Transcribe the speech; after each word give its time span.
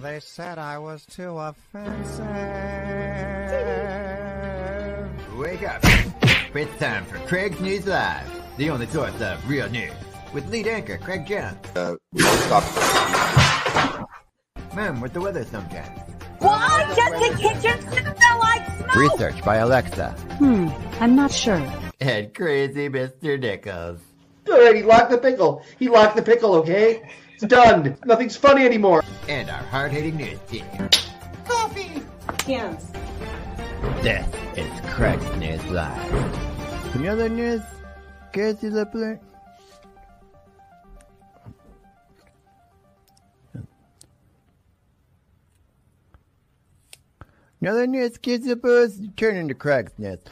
They 0.00 0.18
said 0.20 0.58
I 0.58 0.78
was 0.78 1.04
too 1.04 1.36
offensive. 1.36 2.24
Wake 5.36 5.62
up. 5.62 5.80
It's 6.54 6.78
time 6.78 7.04
for 7.04 7.18
Craig's 7.26 7.60
News 7.60 7.86
Live, 7.86 8.26
the 8.56 8.70
only 8.70 8.86
source 8.86 9.20
of 9.20 9.46
real 9.46 9.68
news. 9.68 9.92
With 10.32 10.48
lead 10.48 10.68
anchor 10.68 10.96
Craig 10.96 11.26
Jones. 11.26 11.58
Uh, 11.76 11.96
stop. 12.16 12.64
Mom, 14.74 15.02
with 15.02 15.12
the 15.12 15.20
weather 15.20 15.44
sometimes. 15.44 16.00
Why 16.38 16.94
does 16.96 17.20
the 17.20 17.36
kitchen 17.38 17.82
smell 17.92 18.38
like 18.38 18.66
smoke? 18.78 18.94
Research 18.94 19.44
by 19.44 19.56
Alexa. 19.56 20.12
Hmm, 20.38 20.68
I'm 20.98 21.14
not 21.14 21.30
sure. 21.30 21.62
And 22.00 22.32
crazy 22.32 22.88
Mr. 22.88 23.38
Nichols. 23.38 24.00
Good, 24.46 24.76
he 24.76 24.82
locked 24.82 25.10
the 25.10 25.18
pickle. 25.18 25.62
He 25.78 25.88
locked 25.90 26.16
the 26.16 26.22
pickle, 26.22 26.54
okay? 26.54 27.02
It's 27.42 27.48
done. 27.48 27.96
Nothing's 28.04 28.36
funny 28.36 28.66
anymore. 28.66 29.02
And 29.26 29.48
our 29.48 29.62
hard-hitting 29.62 30.14
news 30.14 30.38
team. 30.46 30.66
Coffee. 31.46 32.02
Yes. 32.46 32.92
This 34.02 34.26
is 34.58 34.70
Craig's 34.90 35.24
News 35.36 35.64
Live. 35.70 36.92
Some 36.92 37.08
other 37.08 37.30
news? 37.30 37.62
Casey 38.34 38.68
Lipler? 38.68 39.18
Another 47.62 47.86
news, 47.86 48.18
kids, 48.18 48.46
suppose 48.46 49.00
turn 49.16 49.36
into 49.36 49.54
Craig's 49.54 49.92
Nest. 49.96 50.28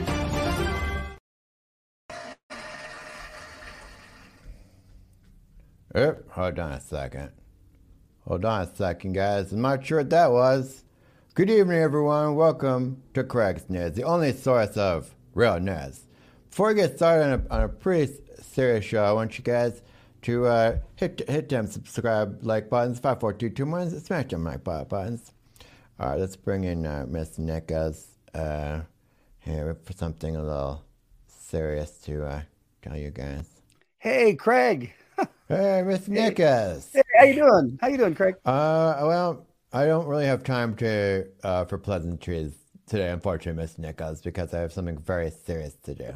Hold 5.95 6.59
on 6.59 6.73
a 6.73 6.81
second. 6.81 7.31
Hold 8.27 8.45
on 8.45 8.63
a 8.63 8.77
second, 8.77 9.15
guys. 9.15 9.53
I'm 9.53 9.63
not 9.63 9.87
sure 9.87 9.99
what 9.99 10.11
that 10.11 10.31
was. 10.31 10.85
Good 11.35 11.49
evening, 11.49 11.79
everyone. 11.79 12.35
Welcome 12.35 13.03
to 13.15 13.25
Craig's 13.25 13.71
News, 13.71 13.93
the 13.93 14.05
only 14.05 14.35
source 14.35 14.77
of 14.77 15.15
real 15.33 15.59
news. 15.59 16.05
Before 16.51 16.69
we 16.69 16.75
get 16.75 16.97
started 16.97 17.25
on 17.25 17.47
a, 17.51 17.55
on 17.55 17.63
a 17.63 17.69
pretty 17.71 18.13
serious 18.43 18.85
show, 18.85 19.03
I 19.03 19.13
want 19.13 19.39
you 19.39 19.45
guys 19.45 19.81
to 20.23 20.47
uh, 20.47 20.79
hit 20.97 21.23
hit 21.27 21.49
them 21.49 21.67
subscribe 21.67 22.41
like 22.43 22.69
buttons, 22.69 22.99
five, 22.99 23.19
four, 23.21 23.33
two, 23.33 23.49
two, 23.49 23.65
one, 23.65 23.89
smash 23.89 24.27
them 24.29 24.45
like 24.45 24.65
buttons. 24.65 25.33
All 25.99 26.11
right, 26.11 26.21
let's 26.21 26.37
bring 26.37 26.65
in 26.65 26.85
uh, 26.85 27.07
Miss 27.09 27.39
Nickas 27.39 28.09
uh, 28.35 28.81
here 29.39 29.75
for 29.85 29.95
something 29.95 30.37
a 30.37 30.43
little 30.43 30.85
serious 31.29 31.93
to 32.01 32.27
uh, 32.27 32.43
tell 32.83 32.97
you 32.97 33.11
guys. 33.11 33.49
Hey, 33.97 34.35
Craig. 34.35 34.93
Hey, 35.49 35.83
Miss 35.83 36.09
Nickas. 36.09 36.91
Hey, 36.93 37.03
how 37.17 37.25
you 37.25 37.35
doing? 37.35 37.79
How 37.81 37.89
you 37.89 37.97
doing, 37.97 38.15
Craig? 38.15 38.35
Uh, 38.45 38.99
well, 39.03 39.47
I 39.73 39.87
don't 39.87 40.07
really 40.07 40.27
have 40.27 40.45
time 40.45 40.77
to 40.77 41.27
uh, 41.43 41.65
for 41.65 41.79
pleasantries 41.79 42.53
today, 42.87 43.09
unfortunately, 43.11 43.63
Miss 43.63 43.79
Nichols, 43.79 44.21
because 44.21 44.53
I 44.53 44.61
have 44.61 44.73
something 44.73 44.99
very 44.99 45.31
serious 45.31 45.75
to 45.85 45.95
do. 45.95 46.15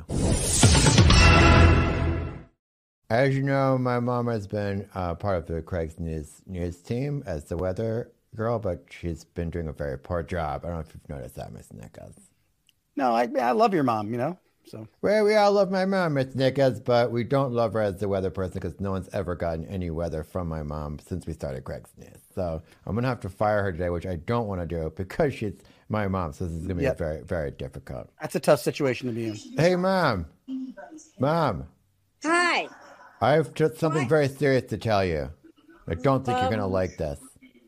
As 3.09 3.34
you 3.34 3.42
know, 3.42 3.78
my 3.78 4.00
mom 4.00 4.27
has 4.27 4.47
been 4.47 4.89
uh, 4.94 5.14
part 5.14 5.39
of 5.39 5.47
the 5.47 5.62
Craig's 5.62 5.98
News 5.98 6.42
news 6.47 6.78
team 6.78 7.22
as 7.27 7.44
the 7.44 7.56
weather 7.56 8.12
girl, 8.34 8.59
but 8.59 8.84
she's 8.91 9.25
been 9.25 9.50
doing 9.50 9.69
a 9.69 9.72
very 9.72 9.98
poor 9.98 10.22
job. 10.22 10.64
I 10.64 10.69
don't 10.69 10.77
know 10.77 10.81
if 10.81 10.94
you've 10.94 11.09
noticed 11.09 11.37
that, 11.37 11.53
Miss 11.53 11.72
Nichols. 11.72 12.16
No, 12.97 13.14
I 13.14 13.28
I 13.41 13.53
love 13.53 13.72
your 13.75 13.84
mom. 13.84 14.11
You 14.11 14.19
know, 14.19 14.38
so 14.67 14.87
Well, 15.03 15.25
we 15.25 15.34
all 15.34 15.53
love 15.53 15.71
my 15.71 15.84
mom, 15.84 16.15
Miss 16.15 16.34
Nichols, 16.34 16.81
but 16.81 17.11
we 17.11 17.25
don't 17.25 17.53
love 17.53 17.73
her 17.75 17.81
as 17.81 17.99
the 17.99 18.09
weather 18.09 18.31
person 18.31 18.55
because 18.55 18.78
no 18.81 18.91
one's 18.93 19.09
ever 19.12 19.34
gotten 19.34 19.67
any 19.67 19.91
weather 19.91 20.23
from 20.23 20.49
my 20.49 20.62
mom 20.62 20.99
since 20.99 21.27
we 21.27 21.33
started 21.33 21.65
Craig's 21.65 21.91
News. 21.99 22.19
So 22.34 22.62
I'm 22.87 22.95
gonna 22.95 23.09
have 23.09 23.21
to 23.21 23.28
fire 23.28 23.62
her 23.65 23.73
today, 23.73 23.91
which 23.91 24.06
I 24.06 24.17
don't 24.17 24.47
want 24.47 24.61
to 24.61 24.67
do 24.67 24.93
because 24.97 25.34
she's 25.34 25.55
my 25.89 26.09
mom. 26.09 26.33
So 26.33 26.45
this 26.47 26.55
is 26.55 26.62
gonna 26.67 26.77
be 26.77 26.84
Yep. 26.84 26.99
very, 26.99 27.23
very 27.23 27.50
difficult. 27.50 28.11
that's 28.21 28.34
a 28.34 28.41
tough 28.41 28.61
situation 28.61 29.09
to 29.09 29.15
be 29.15 29.27
in. 29.27 29.34
Hey, 29.56 29.77
mom, 29.77 30.27
mom, 31.19 31.67
Hi. 32.25 32.69
I 33.21 33.33
have 33.33 33.55
just 33.55 33.79
something 33.79 34.09
very 34.09 34.29
serious 34.29 34.65
to 34.71 34.79
tell 34.79 35.05
you. 35.05 35.31
I 35.89 35.94
don't 35.94 36.25
think 36.25 36.41
you're 36.41 36.50
gonna 36.50 36.65
Um, 36.67 36.73
like 36.73 36.97
this 36.97 37.19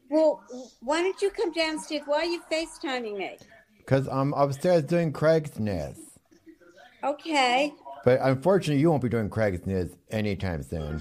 Well, 0.09 0.43
why 0.81 1.03
don't 1.03 1.21
you 1.21 1.31
come 1.31 1.53
downstairs? 1.53 2.03
Why 2.07 2.19
are 2.19 2.25
you 2.25 2.41
FaceTiming 2.51 3.17
me? 3.19 3.39
because 3.79 4.07
I'm 4.09 4.33
upstairs 4.35 4.85
doing 4.85 5.13
Craig's 5.13 5.59
News. 5.59 5.97
Okay. 7.05 7.73
But 8.05 8.21
unfortunately, 8.23 8.81
you 8.81 8.91
won't 8.91 9.03
be 9.03 9.09
doing 9.09 9.31
Craig's 9.31 9.67
News 9.67 9.97
anytime 10.11 10.63
soon 10.63 11.01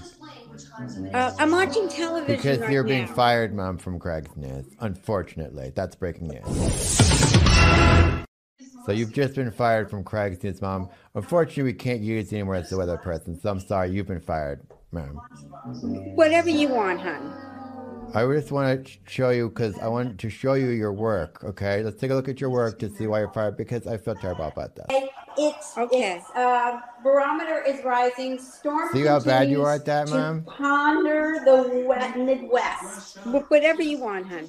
Uh, 1.12 1.32
I'm 1.38 1.50
watching 1.50 1.88
television 1.88 2.36
because 2.36 2.60
right 2.60 2.70
you're 2.70 2.84
being 2.84 3.04
now. 3.06 3.12
fired, 3.12 3.54
mom, 3.54 3.76
from 3.78 3.98
Craig's 3.98 4.36
News. 4.36 4.64
Unfortunately, 4.80 5.72
that's 5.74 5.96
breaking 5.96 6.28
news. 6.28 8.24
So 8.86 8.92
you've 8.92 9.12
just 9.12 9.34
been 9.34 9.50
fired 9.50 9.90
from 9.90 10.04
Craig's 10.04 10.42
News, 10.42 10.60
mom. 10.62 10.88
Unfortunately, 11.14 11.62
we 11.64 11.72
can't 11.72 12.00
use 12.00 12.30
you 12.32 12.38
anymore 12.38 12.56
as 12.56 12.70
the 12.70 12.76
weather 12.76 12.98
person. 12.98 13.38
So 13.40 13.50
I'm 13.50 13.60
sorry, 13.60 13.90
you've 13.90 14.06
been 14.06 14.20
fired, 14.20 14.60
ma'am. 14.92 15.18
Whatever 16.14 16.50
you 16.50 16.68
want, 16.68 17.00
hon. 17.00 17.53
I 18.12 18.24
just 18.32 18.52
want 18.52 18.86
to 18.86 18.92
show 19.06 19.30
you 19.30 19.48
because 19.48 19.78
I 19.78 19.88
want 19.88 20.18
to 20.20 20.30
show 20.30 20.54
you 20.54 20.68
your 20.68 20.92
work. 20.92 21.42
Okay, 21.44 21.82
let's 21.82 22.00
take 22.00 22.10
a 22.10 22.14
look 22.14 22.28
at 22.28 22.40
your 22.40 22.50
work 22.50 22.78
to 22.80 22.90
see 22.90 23.06
why 23.06 23.20
you're 23.20 23.32
fired 23.32 23.56
because 23.56 23.86
I 23.86 23.96
feel 23.96 24.14
terrible 24.14 24.46
about 24.46 24.76
that. 24.76 24.86
It's 25.36 25.76
okay. 25.76 26.18
It's, 26.18 26.30
uh, 26.36 26.78
barometer 27.02 27.62
is 27.66 27.84
rising. 27.84 28.38
Storm. 28.38 28.88
See 28.92 29.02
how 29.04 29.18
bad 29.18 29.50
you 29.50 29.62
are 29.64 29.74
at 29.74 29.84
that, 29.86 30.06
to 30.08 30.14
ma'am? 30.14 30.44
Ponder 30.46 31.40
the 31.44 31.84
wet 31.86 32.16
Midwest. 32.18 33.16
Wh- 33.18 33.50
Whatever 33.50 33.82
you 33.82 33.98
want, 33.98 34.26
hon. 34.28 34.48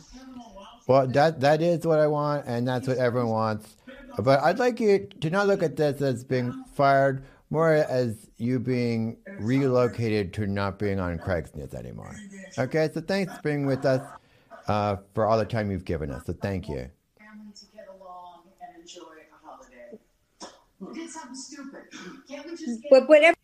Well, 0.88 1.08
that 1.08 1.40
that 1.42 1.64
is 1.64 1.88
what 1.88 2.00
I 2.00 2.06
want, 2.06 2.46
and 2.46 2.68
that's 2.68 2.88
what 2.88 2.98
everyone 2.98 3.32
wants. 3.32 3.78
But 4.20 4.42
I'd 4.42 4.60
like 4.60 4.80
you 4.80 5.08
to 5.22 5.30
not 5.32 5.48
look 5.48 5.64
at 5.64 5.76
this 5.76 6.02
as 6.04 6.24
being 6.24 6.54
fired, 6.76 7.24
more 7.56 7.74
as 7.74 8.30
you 8.38 8.60
being 8.60 9.16
relocated 9.40 10.34
to 10.34 10.46
not 10.46 10.78
being 10.78 11.00
on 11.00 11.18
Craig's 11.18 11.56
News 11.56 11.74
anymore. 11.74 12.14
Okay, 12.58 12.90
so 12.94 13.00
thanks 13.00 13.34
for 13.38 13.42
being 13.44 13.66
with 13.66 13.86
us 13.86 14.02
uh, 14.68 14.98
for 15.14 15.26
all 15.26 15.38
the 15.38 15.46
time 15.46 15.72
you've 15.72 15.86
given 15.86 16.12
us. 16.12 16.26
So 16.26 16.34
thank 16.34 16.68
you. 16.68 16.90
family 17.18 17.54
to 17.56 17.66
get 17.74 17.88
along 17.98 18.42
and 18.62 18.82
enjoy 18.82 19.02
a 19.02 19.48
holiday. 19.48 19.98
Did 20.94 21.10
something 21.10 21.36
stupid. 21.36 21.84
Can't 22.28 22.46
we 22.46 22.58
just 22.58 22.82
get 22.84 23.08
Whatever. 23.08 23.38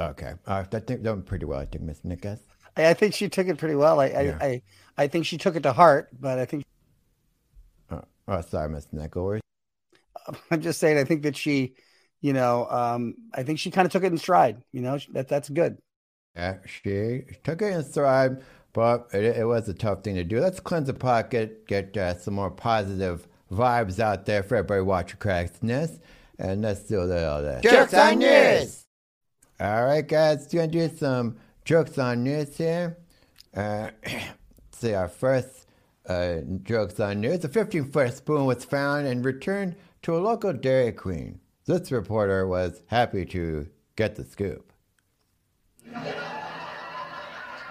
Okay, 0.00 0.32
uh, 0.46 0.64
that 0.70 0.86
think 0.86 1.02
that 1.02 1.12
went 1.12 1.26
pretty 1.26 1.44
well, 1.44 1.60
I 1.60 1.66
think, 1.66 1.84
Miss 1.84 2.00
Nickas. 2.00 2.40
I, 2.78 2.88
I 2.88 2.94
think 2.94 3.12
she 3.14 3.28
took 3.28 3.46
it 3.46 3.58
pretty 3.58 3.76
well. 3.76 4.00
I, 4.00 4.06
Yeah. 4.06 4.38
I, 4.40 4.46
I 4.46 4.62
I 4.96 5.06
think 5.08 5.26
she 5.26 5.36
took 5.38 5.54
it 5.54 5.62
to 5.64 5.72
heart, 5.72 6.08
but 6.18 6.38
I 6.38 6.46
think 6.46 6.64
Oh, 7.90 8.02
oh, 8.26 8.40
sorry, 8.40 8.70
Miss 8.70 8.88
Nichols. 8.90 9.40
I'm 10.50 10.62
just 10.62 10.80
saying. 10.80 10.96
I 10.96 11.04
think 11.04 11.22
that 11.24 11.36
she, 11.36 11.74
you 12.24 12.32
know, 12.32 12.66
um, 12.70 13.16
I 13.34 13.42
think 13.42 13.58
she 13.58 13.70
kind 13.70 13.84
of 13.84 13.92
took 13.92 14.02
it 14.02 14.06
in 14.06 14.16
stride. 14.16 14.62
You 14.72 14.80
know, 14.80 14.98
that 15.12 15.28
that's 15.28 15.50
good. 15.50 15.76
Yeah, 16.34 16.56
she 16.64 17.24
took 17.42 17.60
it 17.60 17.66
in 17.66 17.84
stride, 17.84 18.42
but 18.72 19.10
it, 19.12 19.36
it 19.36 19.46
was 19.46 19.68
a 19.68 19.74
tough 19.74 20.02
thing 20.02 20.14
to 20.14 20.24
do. 20.24 20.40
Let's 20.40 20.58
cleanse 20.58 20.86
the 20.86 20.94
pocket, 20.94 21.66
get 21.66 21.94
uh, 21.98 22.14
some 22.14 22.32
more 22.32 22.50
positive 22.50 23.28
vibes 23.52 24.00
out 24.00 24.24
there 24.24 24.42
for 24.42 24.56
everybody 24.56 24.80
watching 24.80 25.18
Craig's 25.18 25.62
Nest, 25.62 26.00
and 26.38 26.62
let's 26.62 26.84
do 26.84 27.02
a 27.02 27.04
little 27.04 27.36
of 27.36 27.42
this. 27.42 27.62
Jokes 27.70 27.92
on 27.92 28.18
News! 28.20 28.86
All 29.60 29.84
right, 29.84 30.08
guys, 30.08 30.48
we're 30.50 30.60
gonna 30.60 30.72
do 30.72 30.96
some 30.96 31.36
jokes 31.66 31.98
on 31.98 32.24
news 32.24 32.56
here. 32.56 32.96
Uh, 33.54 33.90
see, 34.72 34.94
our 34.94 35.08
first 35.08 35.66
uh, 36.08 36.36
jokes 36.62 36.98
on 37.00 37.20
news: 37.20 37.44
a 37.44 37.50
15-foot 37.50 38.14
spoon 38.14 38.46
was 38.46 38.64
found 38.64 39.06
and 39.06 39.22
returned 39.26 39.76
to 40.00 40.16
a 40.16 40.20
local 40.20 40.54
Dairy 40.54 40.92
Queen. 40.92 41.40
This 41.66 41.90
reporter 41.90 42.46
was 42.46 42.82
happy 42.88 43.24
to 43.26 43.66
get 43.96 44.16
the 44.16 44.24
scoop. 44.24 44.70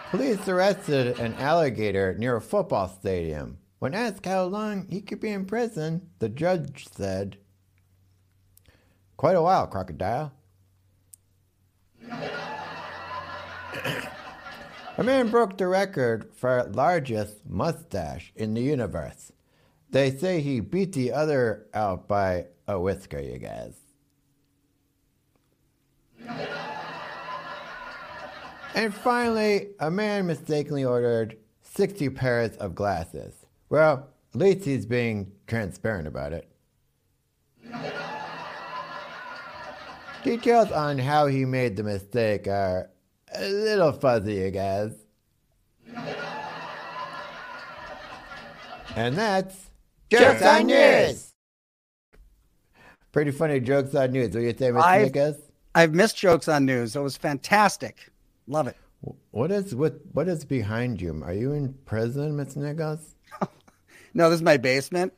Police 0.10 0.48
arrested 0.48 1.20
an 1.20 1.36
alligator 1.36 2.16
near 2.18 2.36
a 2.36 2.42
football 2.42 2.88
stadium. 2.88 3.60
When 3.78 3.94
asked 3.94 4.26
how 4.26 4.46
long 4.46 4.88
he 4.90 5.02
could 5.02 5.20
be 5.20 5.30
in 5.30 5.46
prison, 5.46 6.10
the 6.18 6.30
judge 6.30 6.88
said, 6.92 7.38
Quite 9.16 9.36
a 9.36 9.42
while, 9.44 9.68
crocodile. 9.68 10.34
a 14.98 15.04
man 15.04 15.30
broke 15.30 15.58
the 15.58 15.68
record 15.68 16.32
for 16.34 16.64
largest 16.64 17.46
mustache 17.48 18.32
in 18.36 18.56
the 18.56 18.62
universe. 18.62 19.32
They 19.92 20.10
say 20.10 20.42
he 20.42 20.62
beat 20.62 20.94
the 20.94 21.12
other 21.12 21.68
out 21.76 22.08
by 22.08 22.48
a 22.68 22.80
whisker, 22.80 23.20
you 23.20 23.38
guys. 23.38 23.83
And 28.76 28.94
finally, 28.94 29.70
a 29.80 29.92
man 29.92 30.26
mistakenly 30.26 30.84
ordered 30.84 31.38
60 31.62 32.10
pairs 32.10 32.58
of 32.58 32.74
glasses. 32.76 33.46
Well, 33.70 34.10
at 34.34 34.40
least 34.40 34.66
he's 34.66 34.86
being 34.86 35.32
transparent 35.48 36.08
about 36.08 36.34
it. 36.34 36.50
Details 40.24 40.72
on 40.72 40.98
how 40.98 41.28
he 41.28 41.46
made 41.46 41.76
the 41.76 41.84
mistake 41.84 42.48
are 42.48 42.90
a 43.36 43.50
little 43.50 43.92
fuzzy, 43.92 44.36
you 44.36 44.52
guys. 44.52 44.94
And 48.96 49.16
that's 49.16 49.70
Jokes 50.10 50.42
on 50.44 50.68
News. 50.68 51.34
Pretty 53.12 53.32
funny 53.32 53.60
jokes 53.60 53.94
on 53.94 54.12
news. 54.12 54.30
What 54.30 54.40
do 54.40 54.42
you 54.42 54.56
say, 54.58 54.72
Mr. 54.72 55.12
Nickus? 55.12 55.38
I've 55.76 55.94
missed 55.94 56.18
jokes 56.18 56.48
on 56.48 56.66
news. 56.66 56.96
It 56.96 57.02
was 57.02 57.18
fantastic. 57.18 58.10
Love 58.48 58.68
it. 58.68 58.78
What 59.32 59.52
is 59.52 59.76
what 59.76 59.96
what 60.14 60.28
is 60.28 60.46
behind 60.46 61.02
you? 61.02 61.22
Are 61.24 61.34
you 61.34 61.52
in 61.54 61.74
prison, 61.86 62.38
Mr. 62.38 62.58
Nichols? 62.58 63.16
No, 64.16 64.30
this 64.30 64.38
is 64.38 64.44
my 64.44 64.58
basement. 64.58 65.12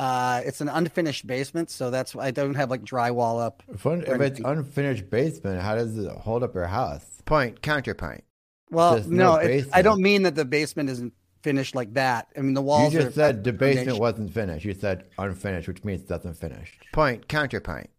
Uh, 0.00 0.40
it's 0.44 0.60
an 0.60 0.68
unfinished 0.68 1.24
basement, 1.24 1.70
so 1.70 1.90
that's 1.90 2.14
why 2.16 2.26
I 2.26 2.30
don't 2.32 2.54
have 2.54 2.68
like 2.68 2.82
drywall 2.82 3.40
up. 3.40 3.62
If, 3.72 3.86
un- 3.86 4.02
if 4.04 4.20
it's 4.20 4.40
unfinished 4.40 5.08
basement, 5.08 5.60
how 5.60 5.76
does 5.76 5.96
it 5.96 6.10
hold 6.10 6.42
up 6.42 6.54
your 6.54 6.66
house? 6.66 7.04
Point 7.26 7.62
counterpoint. 7.62 8.24
Well, 8.70 8.94
There's 8.94 9.06
no, 9.08 9.36
no 9.40 9.62
I 9.72 9.82
don't 9.82 10.00
mean 10.00 10.22
that 10.22 10.34
the 10.34 10.44
basement 10.44 10.88
isn't 10.90 11.12
finished 11.42 11.74
like 11.74 11.94
that. 11.94 12.28
I 12.36 12.40
mean 12.40 12.54
the 12.54 12.62
walls. 12.62 12.92
You 12.94 13.02
just 13.02 13.14
said 13.14 13.44
the 13.44 13.52
basement 13.52 13.86
foundation. 13.86 14.00
wasn't 14.00 14.32
finished. 14.32 14.64
You 14.64 14.74
said 14.74 15.04
unfinished, 15.18 15.68
which 15.68 15.84
means 15.84 16.02
it 16.02 16.08
doesn't 16.08 16.30
unfinished. 16.30 16.86
Point 16.92 17.28
counterpoint. 17.28 17.90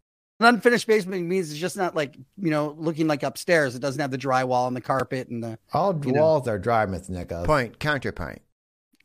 An 0.41 0.55
unfinished 0.55 0.87
basement 0.87 1.27
means 1.27 1.51
it's 1.51 1.59
just 1.59 1.77
not 1.77 1.95
like 1.95 2.15
you 2.37 2.49
know 2.49 2.75
looking 2.79 3.05
like 3.07 3.21
upstairs. 3.21 3.75
It 3.75 3.79
doesn't 3.79 4.01
have 4.01 4.09
the 4.09 4.17
drywall 4.17 4.65
and 4.67 4.75
the 4.75 4.81
carpet 4.81 5.27
and 5.29 5.43
the. 5.43 5.59
All 5.71 5.95
You 6.03 6.13
know. 6.13 6.21
walls 6.21 6.47
are 6.47 6.57
dry, 6.57 6.83
Mr. 6.87 7.09
Nichols. 7.11 7.45
Point 7.45 7.77
counterpoint. 7.77 8.41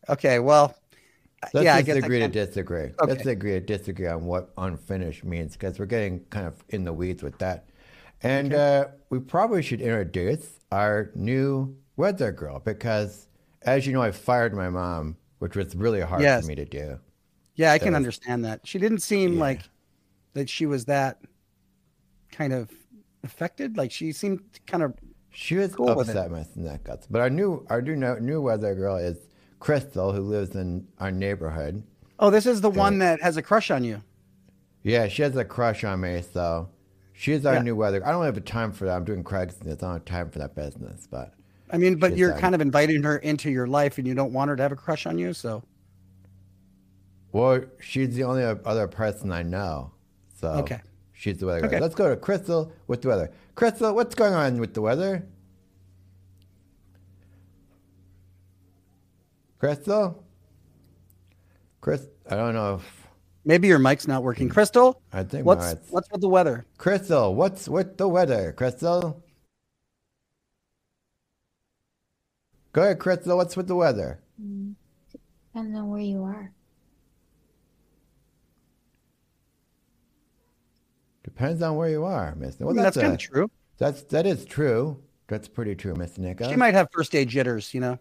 Okay, 0.08 0.38
well, 0.38 0.74
Let's 1.52 1.64
yeah, 1.64 1.74
I 1.74 1.82
just 1.82 1.96
I 1.96 1.98
agree 1.98 2.20
to 2.20 2.28
disagree. 2.28 2.84
Okay. 2.84 2.94
Let's 3.06 3.26
agree 3.26 3.50
to 3.50 3.60
disagree 3.60 4.06
on 4.06 4.24
what 4.24 4.50
unfinished 4.56 5.24
means 5.24 5.52
because 5.52 5.78
we're 5.78 5.84
getting 5.84 6.20
kind 6.30 6.46
of 6.46 6.64
in 6.70 6.84
the 6.84 6.92
weeds 6.94 7.22
with 7.22 7.36
that. 7.38 7.68
And 8.22 8.54
uh, 8.54 8.86
we 9.10 9.18
probably 9.18 9.62
should 9.62 9.82
introduce 9.82 10.48
our 10.72 11.10
new 11.14 11.76
weather 11.98 12.32
girl 12.32 12.60
because, 12.60 13.28
as 13.60 13.86
you 13.86 13.92
know, 13.92 14.00
I 14.00 14.10
fired 14.10 14.54
my 14.54 14.70
mom, 14.70 15.18
which 15.40 15.54
was 15.54 15.76
really 15.76 16.00
hard 16.00 16.22
Yes. 16.22 16.44
for 16.44 16.48
me 16.48 16.54
to 16.54 16.64
do. 16.64 16.98
Yeah, 17.56 17.72
I 17.72 17.78
That 17.78 17.84
can 17.84 17.94
understand 17.94 18.46
that. 18.46 18.66
She 18.66 18.78
didn't 18.78 19.00
seem 19.00 19.34
Yeah. 19.34 19.40
like 19.40 19.60
that 20.36 20.48
she 20.50 20.66
was 20.66 20.84
that 20.84 21.20
kind 22.30 22.52
of 22.52 22.70
affected. 23.24 23.76
Like 23.76 23.90
she 23.90 24.12
seemed 24.12 24.40
kind 24.66 24.82
of 24.82 24.94
She 25.30 25.56
was 25.56 25.74
Cool 25.74 25.94
with 25.96 26.08
upset, 26.10 26.30
Mr. 26.30 26.56
Nichols. 26.56 27.06
But 27.10 27.20
our 27.22 27.30
new 27.30 27.66
our 27.68 27.82
new 27.82 27.96
new 28.20 28.40
weather 28.40 28.74
girl 28.74 28.96
is 28.96 29.18
Crystal, 29.58 30.12
who 30.12 30.20
lives 30.20 30.54
in 30.54 30.86
our 30.98 31.10
neighborhood. 31.10 31.82
Oh, 32.18 32.30
this 32.30 32.46
is 32.46 32.60
the 32.60 32.70
one 32.70 32.98
that 32.98 33.20
has 33.22 33.36
a 33.36 33.42
crush 33.42 33.70
on 33.70 33.82
you. 33.84 34.02
Yeah, 34.82 35.08
she 35.08 35.22
has 35.22 35.34
a 35.36 35.44
crush 35.44 35.82
on 35.84 36.00
me, 36.00 36.22
so 36.22 36.68
she's 37.12 37.44
our 37.44 37.54
Yeah. 37.54 37.62
new 37.62 37.74
weather. 37.76 38.06
I 38.06 38.12
don't 38.12 38.24
have 38.24 38.36
a 38.36 38.40
time 38.42 38.72
for 38.72 38.84
that. 38.84 38.96
I'm 38.96 39.04
doing 39.04 39.24
Craigslist. 39.24 39.66
I 39.66 39.74
don't 39.74 39.92
have 39.94 40.04
time 40.04 40.30
for 40.30 40.38
that 40.38 40.54
business. 40.54 41.08
But 41.10 41.32
I 41.70 41.78
mean, 41.78 41.96
but 41.96 42.16
you're 42.16 42.34
on- 42.34 42.40
kind 42.40 42.54
of 42.54 42.60
inviting 42.60 43.02
her 43.02 43.16
into 43.16 43.50
your 43.50 43.66
life 43.66 43.96
and 43.98 44.06
you 44.06 44.14
don't 44.14 44.32
want 44.34 44.50
her 44.50 44.56
to 44.56 44.62
have 44.62 44.72
a 44.72 44.76
crush 44.76 45.06
on 45.06 45.16
you, 45.18 45.32
so 45.32 45.62
well, 47.32 47.62
she's 47.80 48.14
the 48.14 48.24
only 48.24 48.44
other 48.44 48.88
person 48.88 49.32
I 49.32 49.42
know. 49.42 49.92
So 50.38 50.48
Okay. 50.60 50.80
she's 51.12 51.38
the 51.38 51.46
weather. 51.46 51.60
girl. 51.62 51.68
Okay. 51.70 51.80
Let's 51.80 51.94
go 51.94 52.08
to 52.10 52.16
Crystal 52.16 52.72
with 52.86 53.02
the 53.02 53.08
weather. 53.08 53.30
Crystal, 53.54 53.94
what's 53.94 54.14
going 54.14 54.34
on 54.34 54.58
with 54.60 54.74
the 54.74 54.82
weather? 54.82 55.26
Crystal, 59.58 60.22
Chris, 61.80 62.06
I 62.30 62.36
don't 62.36 62.54
know 62.54 62.74
if 62.74 63.06
maybe 63.44 63.68
your 63.68 63.78
mic's 63.78 64.06
not 64.06 64.22
working. 64.22 64.48
Crystal, 64.50 65.00
I 65.12 65.22
think 65.22 65.46
what's 65.46 65.64
mine's- 65.64 65.90
what's 65.90 66.10
with 66.12 66.20
the 66.20 66.28
weather? 66.28 66.66
Crystal, 66.76 67.34
what's 67.34 67.66
with 67.68 67.96
the 67.96 68.06
weather? 68.06 68.52
Crystal, 68.52 69.22
go 72.72 72.82
ahead, 72.82 72.98
Crystal. 72.98 73.36
What's 73.36 73.56
with 73.56 73.66
the 73.66 73.74
weather? 73.76 74.20
Mm, 74.40 74.74
Depends 75.54 75.74
on 75.78 75.88
where 75.88 76.00
you 76.02 76.22
are. 76.22 76.52
Depends 81.36 81.60
on 81.60 81.76
where 81.76 81.90
you 81.90 82.04
are, 82.04 82.34
Mister. 82.34 82.64
I 82.64 82.66
Well, 82.66 82.74
that's 82.74 82.96
that's 82.96 83.02
kind 83.02 83.12
of 83.12 83.18
true. 83.20 83.50
That's 83.76 84.02
that 84.04 84.24
is 84.26 84.46
true. 84.46 85.02
That's 85.28 85.48
pretty 85.48 85.74
true, 85.74 85.92
Mr. 85.92 86.18
Nichols. 86.18 86.48
She 86.50 86.56
might 86.56 86.72
have 86.72 86.88
first 86.92 87.12
day 87.12 87.26
jitters, 87.26 87.74
you 87.74 87.80
know. 87.80 87.98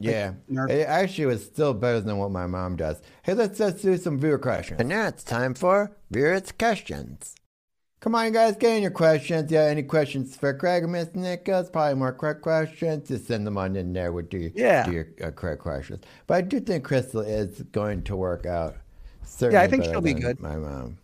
Yeah, 0.00 0.32
nerve- 0.48 0.70
it 0.70 0.86
actually 0.86 1.26
was 1.26 1.44
still 1.44 1.72
better 1.74 2.00
than 2.00 2.18
what 2.18 2.30
my 2.32 2.46
mom 2.46 2.76
does. 2.76 3.00
Hey, 3.22 3.34
let's 3.34 3.58
just 3.58 3.82
do 3.82 3.96
some 3.96 4.18
viewer 4.18 4.38
questions. 4.38 4.80
And 4.80 4.88
now 4.88 5.06
it's 5.06 5.22
time 5.22 5.54
for 5.54 5.92
viewers' 6.10 6.50
questions. 6.52 7.36
Come 8.00 8.14
on, 8.14 8.26
you 8.26 8.30
guys, 8.32 8.56
get 8.56 8.76
in 8.76 8.82
your 8.82 8.90
questions. 8.90 9.50
Yeah, 9.50 9.62
any 9.62 9.82
questions 9.84 10.36
for 10.36 10.52
Craig 10.52 10.82
or 10.84 10.88
Miss 10.88 11.14
Nichols? 11.14 11.70
Probably 11.70 11.94
more 11.94 12.12
Craig 12.12 12.40
questions. 12.42 13.08
Just 13.08 13.26
send 13.26 13.46
them 13.46 13.56
on 13.56 13.74
in 13.76 13.92
there 13.92 14.12
with 14.12 14.30
the 14.30 14.52
Yeah. 14.54 14.84
do 14.84 14.92
your 14.92 15.06
uh, 15.24 15.30
Craig 15.30 15.60
questions. 15.60 16.02
But 16.26 16.34
I 16.34 16.40
do 16.42 16.60
think 16.60 16.84
Crystal 16.84 17.20
is 17.22 17.62
going 17.72 18.02
to 18.02 18.16
work 18.16 18.44
out. 18.44 18.76
Certainly 19.22 19.54
Yeah, 19.54 19.62
I 19.62 19.68
think 19.68 19.84
she'll 19.84 20.00
be 20.00 20.14
good. 20.14 20.40
My 20.40 20.56
mom. 20.56 20.98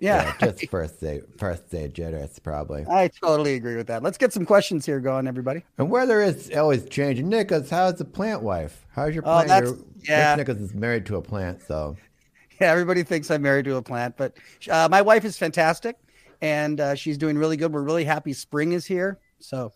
Yeah, 0.00 0.34
just 0.40 0.66
first 0.70 1.00
day, 1.00 1.20
first 1.38 1.70
day 1.70 1.88
jitters 1.88 2.38
probably. 2.38 2.84
I 2.90 3.08
totally 3.08 3.54
agree 3.54 3.76
with 3.76 3.86
that. 3.86 4.02
Let's 4.02 4.18
get 4.18 4.32
some 4.32 4.44
questions 4.44 4.84
here 4.84 5.00
going, 5.00 5.26
everybody. 5.28 5.64
And 5.78 5.90
weather 5.90 6.20
is 6.22 6.50
always 6.56 6.86
changing. 6.88 7.28
Nicholas, 7.28 7.70
how's 7.70 7.94
the 7.94 8.04
plant 8.04 8.42
wife? 8.42 8.84
How's 8.90 9.14
your 9.14 9.22
Oh, 9.24 9.32
plant? 9.44 9.48
that's- 9.48 9.70
Your- 9.70 9.78
yeah. 10.02 10.30
Rich 10.30 10.38
Nichols 10.46 10.60
is 10.70 10.74
married 10.74 11.06
to 11.06 11.16
a 11.16 11.22
plant, 11.22 11.62
so 11.62 11.96
Yeah, 12.60 12.70
everybody 12.72 13.02
thinks 13.02 13.30
I'm 13.30 13.42
married 13.42 13.64
to 13.66 13.76
a 13.76 13.82
plant, 13.82 14.16
but 14.16 14.36
uh, 14.70 14.88
my 14.90 15.02
wife 15.02 15.24
is 15.24 15.36
fantastic, 15.36 15.96
and 16.40 16.80
uh, 16.80 16.94
she's 16.94 17.18
doing 17.18 17.36
really 17.36 17.56
good. 17.56 17.72
We're 17.72 17.82
really 17.82 18.04
happy. 18.04 18.32
Spring 18.32 18.72
is 18.72 18.86
here, 18.86 19.18
so 19.40 19.72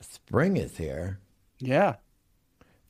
spring 0.00 0.56
is 0.56 0.76
here. 0.76 1.18
yeah. 1.58 1.94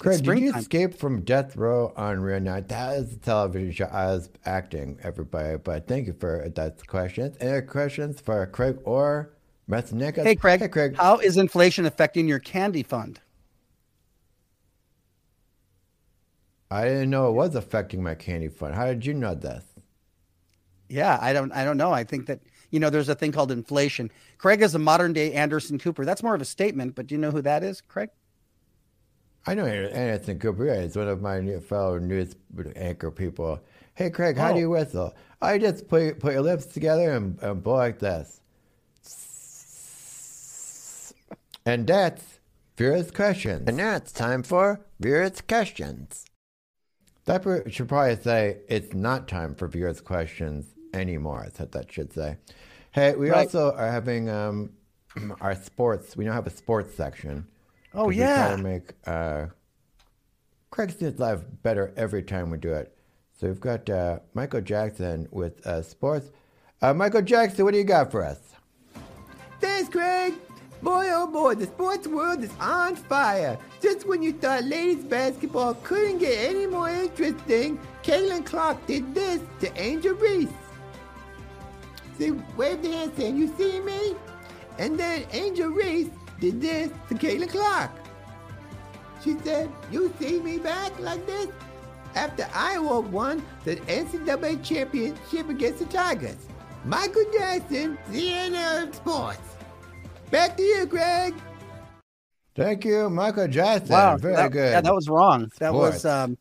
Craig, 0.03 0.25
did 0.25 0.39
you 0.41 0.55
escape 0.55 0.95
from 0.95 1.21
death 1.23 1.55
row 1.55 1.93
on 1.97 2.21
Real 2.21 2.41
Night? 2.41 2.67
That 2.69 2.97
is 2.97 3.13
a 3.13 3.17
television 3.17 3.71
show 3.71 3.85
I 3.85 4.07
was 4.07 4.31
acting, 4.45 4.99
everybody. 5.03 5.59
But 5.59 5.87
thank 5.87 6.09
you 6.09 6.13
for 6.13 6.49
that 6.49 6.85
questions. 6.89 7.37
Any 7.41 7.65
questions 7.65 8.21
for 8.21 8.45
Craig 8.47 8.79
or 8.85 9.33
Mr. 9.71 10.25
Hey, 10.25 10.35
Craig. 10.35 10.61
Hey, 10.61 10.69
Craig. 10.69 10.97
How 10.97 11.19
is 11.19 11.37
inflation 11.37 11.87
affecting 11.87 12.27
your 12.27 12.41
candy 12.41 12.83
fund? 12.83 13.21
I 16.69 16.85
didn't 16.85 17.11
know 17.11 17.29
it 17.29 17.33
was 17.33 17.55
affecting 17.55 18.03
my 18.03 18.17
candy 18.17 18.49
fund. 18.49 18.75
How 18.75 18.87
did 18.87 19.07
you 19.07 19.15
know 19.15 19.37
this? 19.37 19.65
Yeah, 20.89 21.17
I 21.21 21.33
don't. 21.33 21.53
I 21.53 21.65
don't 21.65 21.77
know. 21.77 21.93
I 21.93 22.03
think 22.03 22.27
that 22.27 22.41
you 22.73 22.81
know, 22.81 22.91
there's 22.91 23.09
a 23.09 23.15
thing 23.15 23.31
called 23.31 23.53
inflation. 23.53 24.11
Craig 24.39 24.63
is 24.63 24.75
a 24.75 24.79
modern 24.81 25.13
day 25.13 25.33
Anderson 25.35 25.79
Cooper. 25.79 26.05
That's 26.05 26.23
more 26.23 26.35
of 26.35 26.41
a 26.41 26.47
statement, 26.47 26.97
but 26.97 27.07
do 27.07 27.15
you 27.15 27.21
know 27.21 27.31
who 27.31 27.43
that 27.43 27.63
is, 27.63 27.81
Craig? 27.81 28.09
I 29.47 29.55
know 29.55 29.67
Anderson 29.67 30.39
Cooper. 30.39 30.81
He's 30.81 30.97
one 30.97 31.09
of 31.09 31.21
my 31.21 31.41
fellow 31.59 31.99
news 31.99 32.37
anchor 32.77 33.11
people. 33.11 33.61
Hey, 33.95 34.09
Craig, 34.11 34.37
how 34.37 34.51
Oh. 34.51 34.55
do 34.55 34.61
you 34.61 34.71
whistle? 34.71 35.15
I 35.41 35.59
just 35.59 35.89
put 35.89 36.21
put 36.21 36.33
your 36.33 36.43
lips 36.43 36.67
together 36.67 37.11
and, 37.13 37.39
and 37.43 37.63
blow 37.63 37.75
like 37.77 37.99
this. 37.99 38.41
And 41.65 41.87
that's 41.87 42.39
Vera's 42.77 43.11
questions. 43.11 43.65
And 43.69 43.77
now 43.77 43.97
it's 43.97 44.13
time 44.13 44.43
for 44.43 44.81
Vera's 45.01 45.41
questions. 45.41 46.25
That 47.25 47.45
should 47.71 47.89
probably 47.89 48.17
say 48.17 48.59
it's 48.69 48.95
not 48.95 49.29
time 49.29 49.55
for 49.55 49.69
Vera's 49.69 50.01
questions 50.01 50.67
anymore. 50.93 51.43
That's 51.45 51.61
what 51.61 51.73
that 51.73 51.93
should 51.93 52.13
say. 52.13 52.37
Hey, 52.91 53.15
we 53.15 53.31
Right. 53.31 53.39
also 53.47 53.73
are 53.73 53.91
having 53.91 54.29
um, 54.29 54.71
our 55.41 55.55
sports. 55.55 56.17
We 56.17 56.25
now 56.25 56.33
have 56.33 56.47
a 56.49 56.51
sports 56.51 56.95
section. 56.97 57.47
Oh, 57.95 58.05
'Cause 58.05 58.09
we 58.09 58.17
yeah. 58.17 58.47
try 58.49 58.57
to 58.57 58.63
make 58.63 58.93
uh, 59.07 59.47
Craig's 60.71 61.01
News 61.01 61.19
Live 61.19 61.63
better 61.63 61.93
every 61.97 62.23
time 62.23 62.51
we 62.51 62.59
do 62.59 62.73
it. 62.73 62.97
So 63.39 63.49
we've 63.49 63.61
got 63.61 63.89
uh, 63.91 64.21
Michael 64.35 64.61
Jackson 64.61 65.29
with 65.31 65.67
uh, 65.67 65.83
sports. 65.83 66.31
Uh, 66.81 66.95
Michael 66.95 67.23
Jackson, 67.23 67.65
what 67.65 67.73
do 67.73 67.79
you 67.79 67.85
got 67.85 68.11
for 68.11 68.25
us? 68.25 68.39
Thanks, 69.61 69.89
Craig. 69.89 70.35
Boy, 70.83 71.07
oh 71.11 71.29
boy, 71.29 71.55
the 71.55 71.67
sports 71.67 72.09
world 72.09 72.43
is 72.43 72.51
on 72.59 72.97
fire. 72.97 73.57
Just 73.81 74.05
when 74.07 74.21
you 74.21 74.33
thought 74.33 74.65
ladies 74.65 75.05
basketball 75.05 75.75
couldn't 75.75 76.19
get 76.19 76.49
any 76.51 76.67
more 76.67 76.89
interesting, 76.91 77.79
Caitlin 78.03 78.45
Clark 78.45 78.85
did 78.87 79.15
this 79.15 79.41
to 79.61 79.81
Angel 79.81 80.15
Reese. 80.15 80.49
See, 82.19 82.33
wave 82.57 82.83
the 82.83 82.91
hand 82.91 83.13
saying, 83.17 83.37
you 83.37 83.55
see 83.57 83.79
me? 83.81 84.17
And 84.79 84.99
then 84.99 85.25
Angel 85.31 85.69
Reese 85.69 86.11
did 86.43 86.61
this 86.61 86.91
to 87.09 87.15
Caitlin 87.15 87.49
Clark. 87.49 87.93
She 89.23 89.39
said, 89.45 89.71
you 89.93 90.13
see 90.19 90.41
me 90.41 90.59
back 90.59 90.99
like 90.99 91.25
this? 91.25 91.47
After 92.17 92.47
Iowa 92.53 93.01
won 93.01 93.43
the 93.65 93.77
NCAA 93.77 94.63
championship 94.65 95.49
against 95.49 95.79
the 95.79 95.85
Tigers. 95.87 96.37
Michael 96.85 97.25
Jackson, 97.33 97.97
CNN 98.11 98.93
Sports. 98.93 99.39
Back 100.33 100.57
to 100.57 100.63
you, 100.65 100.85
Greg. 100.87 101.33
Thank 102.57 102.85
you, 102.85 103.09
Michael 103.09 103.47
Jackson. 103.47 103.93
Wow, 103.93 104.17
Very 104.17 104.35
that, 104.35 104.51
good. 104.51 104.73
Yeah, 104.73 104.81
that 104.81 104.93
was 104.95 105.09
wrong. 105.09 105.49
That 105.61 105.73
was 105.73 106.05
um, 106.05 106.37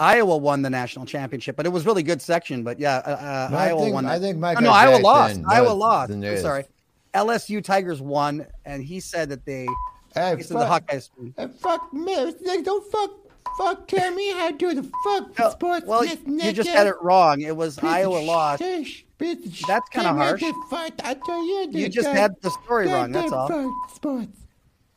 Iowa 0.00 0.36
won 0.36 0.62
the 0.62 0.68
national 0.68 1.06
championship, 1.06 1.54
but 1.54 1.64
it 1.64 1.68
was 1.70 1.86
really 1.86 2.02
good 2.02 2.20
section. 2.20 2.64
But 2.64 2.80
yeah, 2.80 2.96
uh, 2.96 3.10
uh, 3.10 3.48
No, 3.52 3.56
I 3.56 3.68
Iowa 3.68 3.80
think- 3.82 3.94
won. 3.94 4.04
I 4.06 4.18
that. 4.18 4.20
think 4.20 4.36
Oh, 4.36 4.40
Michael 4.40 4.62
no, 4.64 4.70
Iowa 4.70 4.96
lost. 5.00 5.40
Iowa 5.48 5.70
lost. 5.70 6.10
I'm 6.12 6.38
sorry. 6.38 6.64
LSU 7.14 7.62
Tigers 7.62 8.00
won, 8.02 8.46
and 8.64 8.82
he 8.82 9.00
said 9.00 9.28
that 9.30 9.44
they. 9.44 9.66
Hey, 10.14 10.36
He 10.36 10.42
said 10.42 10.58
the 10.58 10.66
fuck, 10.66 10.86
Hawkeyes. 10.86 11.10
hey, 11.36 11.48
fuck 11.60 11.92
me. 11.92 12.14
Don't 12.62 12.90
fuck 12.92 13.10
fuck 13.58 13.86
tell 13.86 14.12
me 14.14 14.32
how 14.32 14.50
to 14.50 14.56
do 14.56 14.74
the 14.74 14.82
fuck 15.04 15.38
No, 15.38 15.50
sports? 15.50 15.86
well, 15.86 16.00
Miss 16.02 16.12
you 16.26 16.52
just 16.52 16.66
Nickers? 16.66 16.68
had 16.68 16.86
it 16.86 16.94
wrong. 17.02 17.40
It 17.40 17.56
was 17.56 17.74
Piece 17.76 17.84
of 17.84 17.90
Iowa 17.90 18.18
lost. 18.18 18.62
shish, 18.62 19.04
piece 19.18 19.44
of 19.62 19.66
That's 19.68 19.88
kinda 19.90 20.08
shit. 20.08 20.16
harsh. 20.16 20.42
Fight. 20.70 20.94
I 21.04 21.14
tell 21.14 21.44
you, 21.44 21.68
You 21.70 21.88
just 21.88 22.06
god- 22.08 22.16
had 22.16 22.34
the 22.42 22.50
story 22.50 22.88
wrong. 22.88 23.12
That's 23.12 23.30
goddamn 23.30 23.66
all. 23.66 23.72
fuck 23.86 23.94
Sports. 23.94 24.38
Oh 24.40 24.44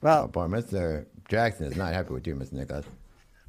Well, 0.02 0.28
boy, 0.28 0.48
Mr. 0.48 1.06
Jackson 1.30 1.66
is 1.68 1.76
not 1.76 1.94
happy 1.94 2.14
with 2.14 2.26
you, 2.28 2.36
Miss 2.36 2.52
Nicholas. 2.52 2.86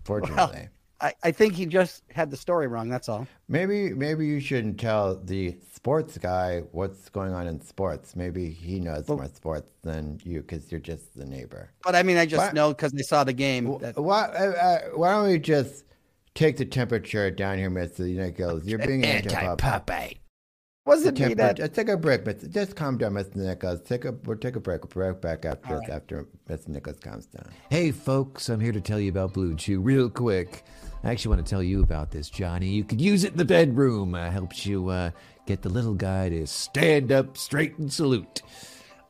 Fortunately. 0.04 0.68
I, 1.00 1.12
I 1.23 1.31
think 1.31 1.55
he 1.55 1.64
just 1.67 2.02
had 2.11 2.31
the 2.31 2.37
story 2.37 2.67
wrong. 2.67 2.88
That's 2.88 3.09
all. 3.09 3.26
Maybe 3.49 3.90
maybe 3.90 4.26
you 4.26 4.40
shouldn't 4.40 4.81
tell 4.81 5.17
the 5.17 5.57
sports 5.73 6.19
guy 6.19 6.62
what's 6.73 7.09
going 7.09 7.33
on 7.33 7.47
in 7.47 7.61
sports. 7.61 8.17
Maybe 8.17 8.50
he 8.50 8.81
knows 8.81 9.07
more 9.09 9.26
sports 9.26 9.71
than 9.83 10.21
you 10.25 10.40
because 10.40 10.73
you're 10.73 10.81
just 10.81 11.17
the 11.17 11.25
neighbor. 11.25 11.71
But 11.85 11.95
I 11.95 12.02
mean, 12.02 12.17
I 12.17 12.26
just 12.26 12.43
What? 12.43 12.55
know 12.55 12.71
because 12.71 12.93
they 12.93 13.02
saw 13.02 13.23
the 13.23 13.33
game. 13.33 13.78
That, 13.78 13.97
Why, 13.97 14.23
uh, 14.25 14.50
uh, 14.50 14.81
why 14.97 15.12
don't 15.12 15.28
we 15.28 15.38
just 15.38 15.85
take 16.35 16.57
the 16.57 16.64
temperature 16.64 17.31
down 17.31 17.59
here, 17.59 17.71
Mr. 17.71 18.00
Nichols? 18.00 18.64
You're 18.64 18.81
being 18.81 19.05
anti-pop. 19.05 19.88
wasn't 20.85 21.21
me 21.21 21.35
that. 21.35 21.61
uh, 21.61 21.69
take 21.69 21.90
a 21.90 21.97
break, 21.97 22.25
Mr. 22.25 22.50
Just 22.50 22.75
calm 22.75 22.99
down, 22.99 23.12
Mr. 23.12 23.37
Nichols. 23.37 23.83
Take 23.83 24.05
a 24.05 24.12
we'll 24.25 24.37
take 24.37 24.57
a 24.57 24.61
break. 24.61 24.83
We'll 24.83 25.12
break 25.12 25.21
back 25.21 25.45
after 25.45 25.76
right. 25.76 25.90
after 25.90 26.26
Mr. 26.49 26.69
Nichols 26.69 26.99
calms 26.99 27.26
down. 27.26 27.49
Hey, 27.71 27.93
folks, 27.93 28.49
I'm 28.49 28.59
here 28.59 28.73
to 28.73 28.81
tell 28.81 28.99
you 28.99 29.11
about 29.11 29.33
Blue 29.35 29.55
Chew 29.55 29.81
real 29.81 30.11
quick. 30.11 30.64
I 31.05 31.11
actually 31.11 31.35
want 31.37 31.47
to 31.47 31.50
tell 31.50 31.62
you 31.62 31.83
about 31.83 32.11
this, 32.11 32.28
Johnny. 32.28 32.69
You 32.69 32.85
could 32.85 33.00
use 33.00 33.25
it 33.25 33.33
in 33.33 33.38
the 33.38 33.45
bedroom. 33.45 34.14
Uh, 34.14 34.31
helps 34.31 34.67
you 34.67 34.88
uh, 34.88 35.11
get 35.47 35.62
the 35.62 35.69
little 35.69 35.95
guy 35.95 36.28
to 36.28 36.47
stand 36.47 37.12
up 37.12 37.37
straight 37.37 37.78
and 37.78 37.93
salute. 37.93 38.43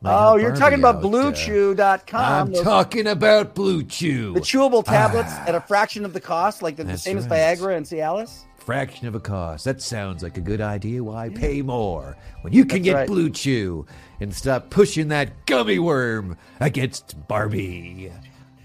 Might 0.01 0.13
Oh, 0.15 0.35
you're 0.37 0.55
talking 0.55 0.79
about 0.79 0.97
out, 0.97 1.03
uh, 1.03 1.07
BlueChew.com. 1.07 2.21
I'm 2.47 2.51
those- 2.53 2.63
talking 2.63 3.07
about 3.07 3.53
Blue 3.55 3.83
Chew. 3.83 4.33
the 4.33 4.39
chewable 4.39 4.83
tablets 4.85 5.31
Ah. 5.31 5.45
at 5.47 5.55
a 5.55 5.61
fraction 5.61 6.05
of 6.05 6.13
the 6.13 6.21
cost, 6.21 6.61
like 6.61 6.77
the, 6.77 6.83
the 6.85 6.97
same 6.97 7.17
as. 7.17 7.27
Viagra 7.27 7.75
and 7.75 7.85
Cialis. 7.85 8.45
Fraction 8.59 9.07
of 9.07 9.15
a 9.15 9.19
cost. 9.19 9.65
That 9.65 9.81
sounds 9.81 10.21
like 10.23 10.37
a 10.37 10.41
good 10.41 10.61
idea. 10.61 11.03
Why 11.03 11.29
pay 11.29 11.61
more 11.63 12.15
when 12.41 12.53
you 12.53 12.63
can 12.65 12.77
That's 12.79 12.85
get 12.85 12.93
right. 12.93 13.07
Blue 13.07 13.29
Chew 13.29 13.85
and 14.21 14.33
stop 14.33 14.69
pushing 14.69 15.07
that 15.09 15.45
gummy 15.47 15.79
worm 15.79 16.37
against 16.61 17.27
Barbie? 17.27 18.11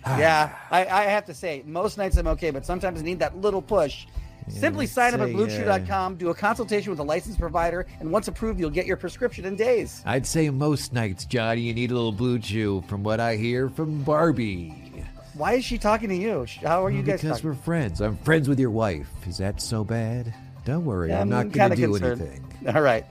Ah. 0.07 0.19
Yeah, 0.19 0.59
I, 0.71 0.87
I 0.87 1.03
have 1.05 1.25
to 1.27 1.35
say, 1.35 1.63
most 1.67 1.99
nights 1.99 2.17
I'm 2.17 2.27
okay, 2.29 2.51
but 2.51 2.67
sometimes 2.67 3.01
I 3.01 3.05
need 3.05 3.19
that 3.21 3.37
little 3.37 3.63
push. 3.63 4.07
Simply 4.49 4.87
sign 4.87 5.15
up 5.15 5.21
at 5.21 5.31
BlueChew.com, 5.31 6.17
do 6.17 6.29
a 6.29 6.35
consultation 6.35 6.91
with 6.91 6.99
a 6.99 7.05
licensed 7.05 7.41
provider, 7.41 7.87
and 8.01 8.11
once 8.13 8.29
approved, 8.29 8.61
you'll 8.61 8.69
get 8.71 8.85
your 8.87 8.99
prescription 8.99 9.47
in 9.47 9.57
days. 9.57 10.03
I'd 10.05 10.27
say 10.27 10.51
most 10.51 10.93
nights, 10.93 11.25
Johnny, 11.25 11.63
you 11.63 11.73
need 11.73 11.91
a 11.91 11.95
little 11.95 12.13
Blue 12.13 12.39
Chew. 12.39 12.85
From 12.87 13.03
what 13.03 13.21
I 13.21 13.37
hear 13.37 13.71
from 13.71 14.03
Barbie. 14.03 15.05
Why 15.35 15.55
is 15.55 15.65
she 15.65 15.79
talking 15.79 16.11
to 16.11 16.15
you? 16.15 16.47
How 16.63 16.85
are 16.85 16.91
you 16.91 17.03
guys 17.03 17.23
because 17.23 17.43
we're 17.43 17.55
friends. 17.55 18.01
I'm 18.01 18.17
friends 18.19 18.49
with 18.49 18.61
your 18.61 18.71
wife. 18.71 19.09
Is 19.27 19.39
that 19.39 19.61
so 19.61 19.83
bad? 19.83 20.33
Don't 20.65 20.85
worry, 20.85 21.13
I'm, 21.13 21.29
not 21.29 21.51
going 21.51 21.71
to 21.71 21.77
do 21.77 21.89
concerned. 21.89 22.21
anything. 22.21 22.69
All 22.75 22.83
right. 22.83 23.05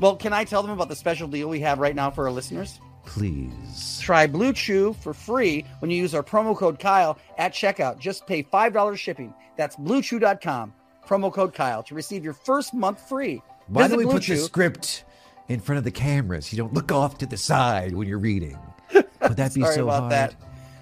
Well, 0.00 0.16
can 0.16 0.32
I 0.32 0.44
tell 0.44 0.62
them 0.62 0.72
about 0.72 0.88
the 0.88 0.96
special 0.96 1.28
deal 1.28 1.48
we 1.48 1.60
have 1.60 1.78
right 1.78 1.94
now 1.94 2.10
for 2.10 2.26
our 2.26 2.32
listeners? 2.32 2.80
Please. 3.04 3.98
Try 4.00 4.26
Blue 4.26 4.52
Chew 4.52 4.92
for 4.94 5.12
free 5.12 5.64
when 5.80 5.90
you 5.90 5.96
use 5.96 6.14
our 6.14 6.22
promo 6.22 6.56
code 6.56 6.78
Kyle 6.78 7.18
at 7.38 7.52
checkout. 7.52 7.98
Just 7.98 8.26
pay 8.26 8.42
$5 8.42 8.96
shipping. 8.96 9.34
That's 9.56 9.76
bluechew.com. 9.76 10.72
Promo 11.06 11.32
code 11.32 11.52
Kyle 11.52 11.82
to 11.84 11.94
receive 11.94 12.24
your 12.24 12.32
first 12.32 12.72
month 12.74 13.06
free. 13.08 13.42
Why 13.66 13.82
Visit 13.82 13.88
don't 13.90 13.98
we 13.98 14.04
Blue 14.04 14.12
put 14.14 14.22
Chew. 14.22 14.36
the 14.36 14.40
script 14.42 15.04
in 15.48 15.60
front 15.60 15.78
of 15.78 15.84
the 15.84 15.90
cameras? 15.90 16.46
so 16.46 16.56
you 16.56 16.62
don't 16.62 16.72
look 16.74 16.92
off 16.92 17.18
to 17.18 17.26
the 17.26 17.36
side 17.36 17.94
when 17.94 18.06
you're 18.08 18.18
reading? 18.18 18.58
Would 18.94 19.36
that 19.36 19.52
be 19.54 19.62
so 19.62 19.84
about 19.84 20.00
hard? 20.00 20.12
that. 20.12 20.34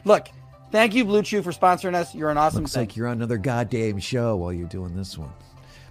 Look, 0.04 0.28
thank 0.70 0.94
you, 0.94 1.04
Blue 1.04 1.22
Chew, 1.22 1.42
for 1.42 1.52
sponsoring 1.52 1.94
us. 1.94 2.14
You're 2.14 2.30
an 2.30 2.38
awesome 2.38 2.62
Looks 2.62 2.74
thing. 2.74 2.82
like 2.82 2.96
you're 2.96 3.06
on 3.08 3.16
another 3.16 3.38
goddamn 3.38 3.98
show 3.98 4.36
while 4.36 4.52
you're 4.52 4.68
doing 4.68 4.94
this 4.94 5.16
one. 5.18 5.32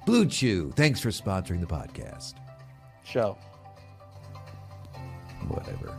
Blue 0.05 0.25
Chew, 0.25 0.71
thanks 0.75 0.99
for 0.99 1.09
sponsoring 1.09 1.59
the 1.59 1.67
podcast. 1.67 2.35
show. 3.03 3.37
Whatever. 5.47 5.97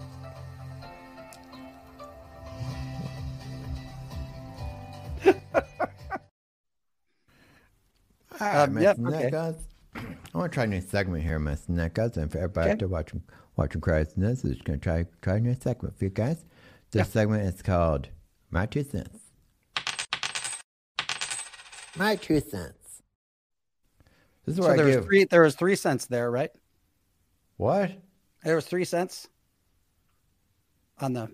Um, 8.40 8.74
Miss 8.74 8.82
yep, 8.82 8.98
okay. 8.98 9.36
I 9.94 10.38
want 10.38 10.50
to 10.52 10.54
try 10.54 10.64
a 10.64 10.66
new 10.66 10.80
segment 10.80 11.22
here, 11.24 11.38
Miss 11.38 11.68
Nichols, 11.68 12.16
and 12.16 12.30
for 12.30 12.38
everybody 12.38 12.70
Okay. 12.70 12.78
to 12.78 12.88
watching 12.88 13.22
watching 13.56 13.80
Christ 13.80 14.16
and 14.16 14.24
this 14.24 14.44
is 14.44 14.60
going 14.62 14.78
to 14.78 14.82
try 14.82 15.04
try 15.20 15.36
a 15.36 15.40
new 15.40 15.54
segment 15.54 15.98
for 15.98 16.04
you 16.04 16.10
guys. 16.10 16.44
This 16.90 17.08
segment 17.10 17.42
is 17.42 17.60
called 17.60 18.08
My 18.50 18.66
Two 18.66 18.82
Cents. 18.82 19.18
My 21.96 22.16
Two 22.16 22.40
Cents. 22.40 23.02
This 24.46 24.54
is 24.54 24.56
So 24.56 24.62
where 24.62 24.76
there 24.76 24.86
I 24.86 24.96
was 24.96 25.04
three. 25.04 25.24
There 25.24 25.42
was 25.42 25.54
three 25.56 25.76
cents 25.76 26.06
there, 26.06 26.30
right? 26.30 26.50
what? 27.58 27.90
There 28.42 28.54
was 28.56 28.64
three 28.64 28.84
cents 28.84 29.28
on 30.98 31.12
the. 31.12 31.30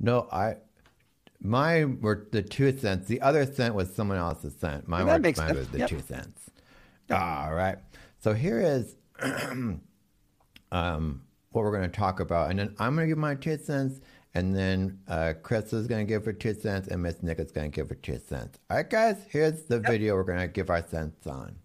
No, 0.00 0.28
I. 0.32 0.56
Mine 1.40 2.00
were 2.00 2.26
the 2.32 2.42
two 2.42 2.76
cents. 2.76 3.06
The 3.06 3.20
other 3.20 3.46
cent 3.46 3.74
was 3.74 3.94
someone 3.94 4.18
else's 4.18 4.54
cent. 4.56 4.88
My 4.88 5.04
Well, 5.04 5.18
makes 5.20 5.38
mine 5.38 5.48
sense. 5.48 5.58
was 5.58 5.68
the 5.68 5.78
Yep. 5.78 5.88
two 5.90 6.00
cents. 6.00 6.50
All 7.10 7.54
right. 7.54 7.78
So 8.18 8.34
here 8.34 8.60
is 8.60 8.96
um, 10.72 11.22
what 11.52 11.62
we're 11.64 11.70
going 11.76 11.88
to 11.90 11.96
talk 11.96 12.18
about. 12.20 12.50
And 12.50 12.58
then 12.58 12.74
I'm 12.78 12.94
going 12.96 13.06
to 13.06 13.10
give 13.10 13.18
my 13.18 13.34
two 13.36 13.56
cents. 13.56 14.00
And 14.34 14.54
then 14.54 14.98
uh, 15.08 15.34
Chris 15.42 15.72
is 15.72 15.86
going 15.86 16.06
to 16.06 16.08
give 16.12 16.24
her 16.24 16.32
two 16.32 16.54
cents. 16.54 16.88
And 16.88 17.02
Miss 17.02 17.22
Nick 17.22 17.38
is 17.38 17.52
going 17.52 17.70
to 17.70 17.74
give 17.74 17.88
her 17.88 17.94
two 17.94 18.18
cents. 18.18 18.58
All 18.68 18.76
right, 18.76 18.88
guys. 18.90 19.16
Here's 19.28 19.62
the 19.64 19.78
video 19.80 20.14
we're 20.16 20.24
going 20.24 20.40
to 20.40 20.48
give 20.48 20.70
our 20.70 20.84
cents 20.86 21.26
on. 21.26 21.56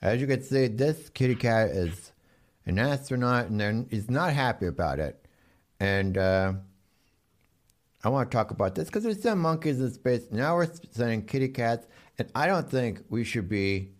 As 0.00 0.20
you 0.20 0.26
can 0.26 0.42
see, 0.42 0.68
this 0.68 1.08
kitty 1.08 1.34
cat 1.34 1.70
is 1.70 2.12
an 2.66 2.78
astronaut, 2.78 3.46
and 3.48 3.88
he's 3.90 4.08
not 4.10 4.32
happy 4.32 4.66
about 4.66 5.00
it. 5.00 5.26
And 5.80 6.18
uh, 6.18 6.54
I 8.02 8.08
want 8.08 8.30
to 8.30 8.36
talk 8.36 8.50
about 8.50 8.74
this 8.74 8.86
because 8.86 9.04
there's 9.04 9.22
some 9.22 9.40
monkeys 9.40 9.80
in 9.80 9.92
space. 9.92 10.26
Now 10.30 10.56
we're 10.56 10.68
sending 10.90 11.24
kitty 11.24 11.48
cats, 11.48 11.86
and 12.18 12.30
I 12.34 12.46
don't 12.46 12.70
think 12.70 13.02
we 13.08 13.24
should 13.24 13.48
be 13.48 13.92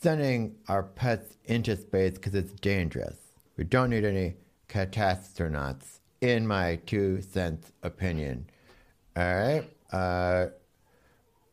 sending 0.00 0.56
our 0.68 0.82
pets 0.82 1.36
into 1.44 1.76
space 1.76 2.14
because 2.14 2.34
it's 2.34 2.52
dangerous. 2.52 3.16
We 3.56 3.64
don't 3.64 3.90
need 3.90 4.04
any 4.04 4.34
catastronauts, 4.68 6.00
in 6.20 6.46
my 6.46 6.76
two 6.86 7.22
cents 7.22 7.72
opinion. 7.82 8.46
All 9.16 9.22
right, 9.22 9.70
uh, 9.92 10.46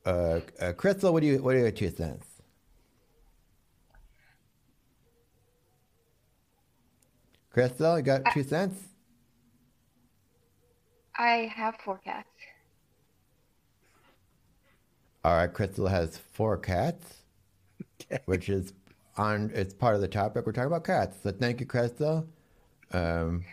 uh, 0.06 0.40
uh, 0.60 0.74
Crystal, 0.74 1.14
what 1.14 1.22
do 1.22 1.28
you 1.28 1.44
what 1.44 1.56
are 1.56 1.60
your 1.60 1.72
two 1.72 1.92
cents? 1.92 2.26
Crystal, 7.52 7.98
you 7.98 8.04
got 8.04 8.22
two 8.34 8.44
cents? 8.44 8.91
I 11.18 11.52
have 11.56 11.76
four 11.84 12.00
cats. 12.04 12.28
All 15.24 15.36
right, 15.36 15.54
Crystal 15.54 15.88
has 15.88 16.18
four 16.18 16.58
cats, 16.58 17.18
which 18.26 18.50
is 18.50 18.74
on. 19.18 19.52
It's 19.54 19.74
part 19.74 19.96
of 19.96 20.02
the 20.02 20.08
topic. 20.08 20.46
We're 20.46 20.52
talking 20.52 20.68
about 20.68 20.84
cats. 20.84 21.18
So 21.22 21.32
thank 21.32 21.60
you, 21.60 21.66
Crystal. 21.66 22.28
Um, 22.92 23.44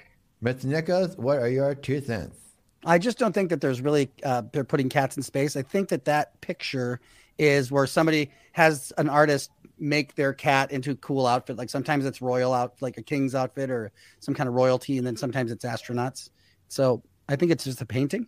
Mr. 0.43 0.65
Nichols, 0.65 1.17
what 1.17 1.39
are 1.39 1.49
your 1.49 1.75
two 1.75 2.01
cents? 2.01 2.39
I 2.85 2.99
just 2.99 3.19
don't 3.19 3.33
think 3.33 3.51
that 3.51 3.61
there's 3.61 3.81
really 3.81 4.11
uh, 4.23 4.43
they're 4.53 4.65
putting 4.65 4.89
cats 4.89 5.17
in 5.17 5.23
space. 5.23 5.57
I 5.57 5.63
think 5.63 5.89
that 5.91 6.05
that 6.07 6.41
picture 6.41 7.01
is 7.37 7.71
where 7.71 7.87
somebody 7.87 8.31
has 8.53 8.93
an 8.99 9.09
artist 9.09 9.51
make 9.79 10.15
their 10.15 10.33
cat 10.33 10.73
into 10.73 10.93
a 10.93 10.97
cool 10.97 11.27
outfit. 11.27 11.57
Like 11.57 11.71
sometimes 11.71 12.05
it's 12.05 12.23
royal 12.23 12.53
out, 12.53 12.81
like 12.81 12.97
a 12.97 13.03
king's 13.03 13.35
outfit 13.35 13.71
or 13.71 13.93
some 14.21 14.35
kind 14.35 14.49
of 14.49 14.55
royalty, 14.55 14.99
and 14.99 15.07
then 15.07 15.17
sometimes 15.17 15.53
it's 15.53 15.65
astronauts. 15.65 16.31
So 16.69 17.03
I 17.29 17.37
think 17.37 17.53
it's 17.53 17.65
just 17.65 17.83
a 17.83 17.87
painting. 17.87 18.27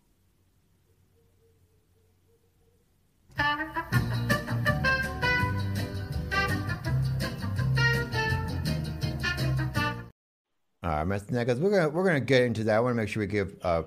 All 10.83 11.07
right, 11.07 11.07
Mr. 11.07 11.31
Nichols, 11.31 11.61
we're 11.61 11.71
gonna 11.71 11.89
we're 11.89 12.05
gonna 12.05 12.21
get 12.21 12.43
into 12.43 12.65
that. 12.65 12.77
I 12.77 12.81
want 12.81 12.93
to 12.93 12.97
make 12.97 13.09
sure 13.09 13.21
we 13.21 13.27
give 13.27 13.55
uh, 13.63 13.85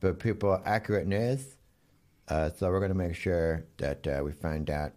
the 0.00 0.14
people 0.14 0.60
accurate 0.64 1.06
news. 1.08 1.56
Uh, 2.28 2.50
so 2.50 2.70
we're 2.70 2.80
gonna 2.80 2.94
make 2.94 3.16
sure 3.16 3.64
that 3.78 4.06
uh, 4.06 4.22
we 4.22 4.32
find 4.32 4.70
out 4.70 4.92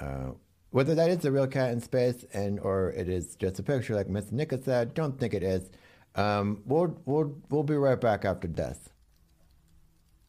uh, 0.00 0.30
whether 0.70 0.94
that 0.94 1.10
is 1.10 1.24
a 1.24 1.32
real 1.32 1.46
cat 1.48 1.72
in 1.72 1.80
space 1.80 2.24
and 2.32 2.60
or 2.60 2.90
it 2.90 3.08
is 3.08 3.34
just 3.34 3.58
a 3.58 3.62
picture, 3.64 3.96
like 3.96 4.06
Mr. 4.06 4.32
Nichols 4.32 4.64
said. 4.64 4.94
Don't 4.94 5.18
think 5.18 5.34
it 5.34 5.42
is. 5.42 5.70
Um, 6.14 6.62
we'll 6.64 6.98
we'll 7.04 7.36
we'll 7.48 7.62
be 7.62 7.76
right 7.76 8.00
back 8.00 8.24
after 8.24 8.48
death. 8.48 8.90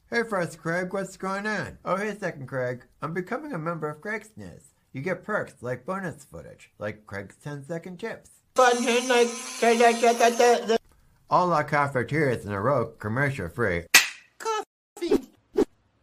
Hey, 0.10 0.24
first 0.24 0.58
Craig, 0.58 0.94
what's 0.94 1.16
going 1.16 1.48
on? 1.48 1.78
Oh, 1.86 1.96
hey, 1.96 2.14
second 2.20 2.48
Craig. 2.48 2.86
I'm 3.02 3.14
becoming 3.14 3.54
a 3.54 3.58
member 3.58 3.90
of 3.90 4.02
Craig's 4.02 4.32
News. 4.36 4.74
You 4.92 5.02
get 5.02 5.24
perks 5.24 5.54
like 5.62 5.86
bonus 5.86 6.26
footage, 6.26 6.70
like 6.80 7.06
Craig's 7.08 7.38
10 7.38 7.64
second 7.64 7.98
tips. 7.98 8.30
All 11.30 11.54
our 11.54 11.64
cafeterias 11.64 12.46
in 12.46 12.52
a 12.52 12.60
row, 12.60 12.88
commercial 13.00 13.48
free. 13.48 13.86
Coffee 14.38 15.30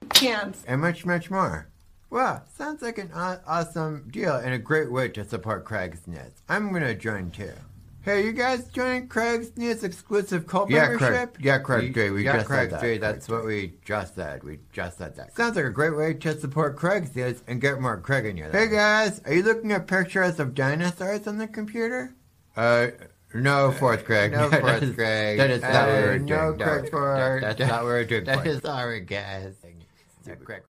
cans. 0.09 0.65
And 0.67 0.81
much, 0.81 1.05
much 1.05 1.31
more. 1.31 1.69
Wow, 2.09 2.45
sounds 2.57 2.81
like 2.81 2.97
an 2.97 3.11
aw- 3.15 3.41
awesome 3.47 4.09
deal 4.11 4.37
and 4.37 4.55
a 4.55 4.59
great 4.59 4.91
way 4.91 5.09
to 5.11 5.25
support 5.29 5.67
Craig's 5.67 6.07
News. 6.07 6.33
I'm 6.49 6.73
gonna 6.73 6.95
join 6.95 7.31
too. 7.31 7.53
Hey, 8.09 8.25
you 8.25 8.33
guys 8.33 8.65
joining 8.69 9.07
Craig's 9.07 9.55
News 9.59 9.85
exclusive 9.85 10.47
cult 10.47 10.71
Yeah, 10.71 10.89
membership? 10.89 11.35
Craig. 11.35 11.45
Yeah, 11.45 11.59
Craig, 11.59 11.95
Jay, 11.95 12.09
we 12.09 12.25
yeah, 12.25 12.37
just 12.39 12.49
said 12.49 12.55
Craig, 12.55 12.71
that. 12.71 12.81
Jay, 12.81 12.97
that's 12.97 13.29
what 13.29 13.45
we 13.45 13.75
just 13.85 14.15
said. 14.15 14.43
We 14.43 14.61
just 14.73 14.97
said 14.97 15.15
that. 15.17 15.37
Sounds 15.37 15.57
like 15.57 15.67
a 15.67 15.71
great 15.71 15.95
way 15.95 16.15
to 16.15 16.41
support 16.41 16.77
Craig's 16.79 17.15
News 17.15 17.43
and 17.47 17.61
get 17.61 17.83
more 17.83 18.01
Craig 18.01 18.25
in 18.25 18.39
your 18.39 18.47
life. 18.49 18.57
Hey 18.57 18.69
guys, 18.75 19.21
are 19.27 19.35
you 19.35 19.43
looking 19.43 19.73
at 19.73 19.87
pictures 19.87 20.41
of 20.41 20.55
dinosaurs 20.55 21.27
on 21.27 21.37
the 21.37 21.47
computer? 21.47 22.15
Uh, 22.57 22.87
no, 23.35 23.73
fourth 23.73 24.07
Craig. 24.07 24.33
no, 24.33 24.49
fourth 24.59 24.83
is- 24.85 24.95
Craig. 24.95 25.37
That 25.37 25.51
is 25.51 25.63
Uh, 25.63 25.69
not 25.71 25.89
what 25.89 25.95
we're 26.03 26.19
no, 26.19 26.25
doing. 26.55 26.59
Craig 26.61 26.83
that- 26.85 26.91
Ford. 26.91 27.43
That's 27.43 27.61
not 27.61 27.71
what 27.83 27.85
we're 27.85 28.05
doing. 28.07 28.25
That 28.25 28.39
Craig. 28.39 28.55
is 28.57 28.65
our 28.65 28.99
guess. 29.01 29.53
Craig. 30.45 30.63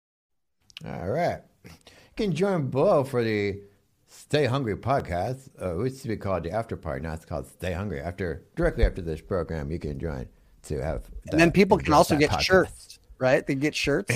All 0.85 1.07
right. 1.07 1.39
You 1.63 1.71
can 2.17 2.35
join 2.35 2.67
below 2.69 3.05
for 3.05 3.23
the 3.23 3.61
Stay 4.11 4.45
Hungry 4.47 4.75
podcast. 4.75 5.49
Uh, 5.61 5.79
it 5.79 5.83
used 5.83 6.01
to 6.01 6.07
be 6.07 6.17
called 6.17 6.43
the 6.43 6.51
After 6.51 6.75
Party. 6.75 7.03
Now 7.03 7.13
it's 7.13 7.25
called 7.25 7.45
Stay 7.47 7.73
Hungry. 7.73 8.01
After 8.01 8.43
directly 8.55 8.83
after 8.83 9.01
this 9.03 9.21
program, 9.21 9.71
you 9.71 9.77
can 9.77 9.99
join 9.99 10.27
to 10.63 10.83
have. 10.83 11.03
And 11.31 11.39
then 11.39 11.51
people 11.51 11.77
can 11.77 11.93
also 11.93 12.17
get 12.17 12.31
podcast. 12.31 12.41
shirts, 12.41 12.99
right? 13.19 13.45
They 13.45 13.53
get 13.55 13.75
shirts. 13.75 14.15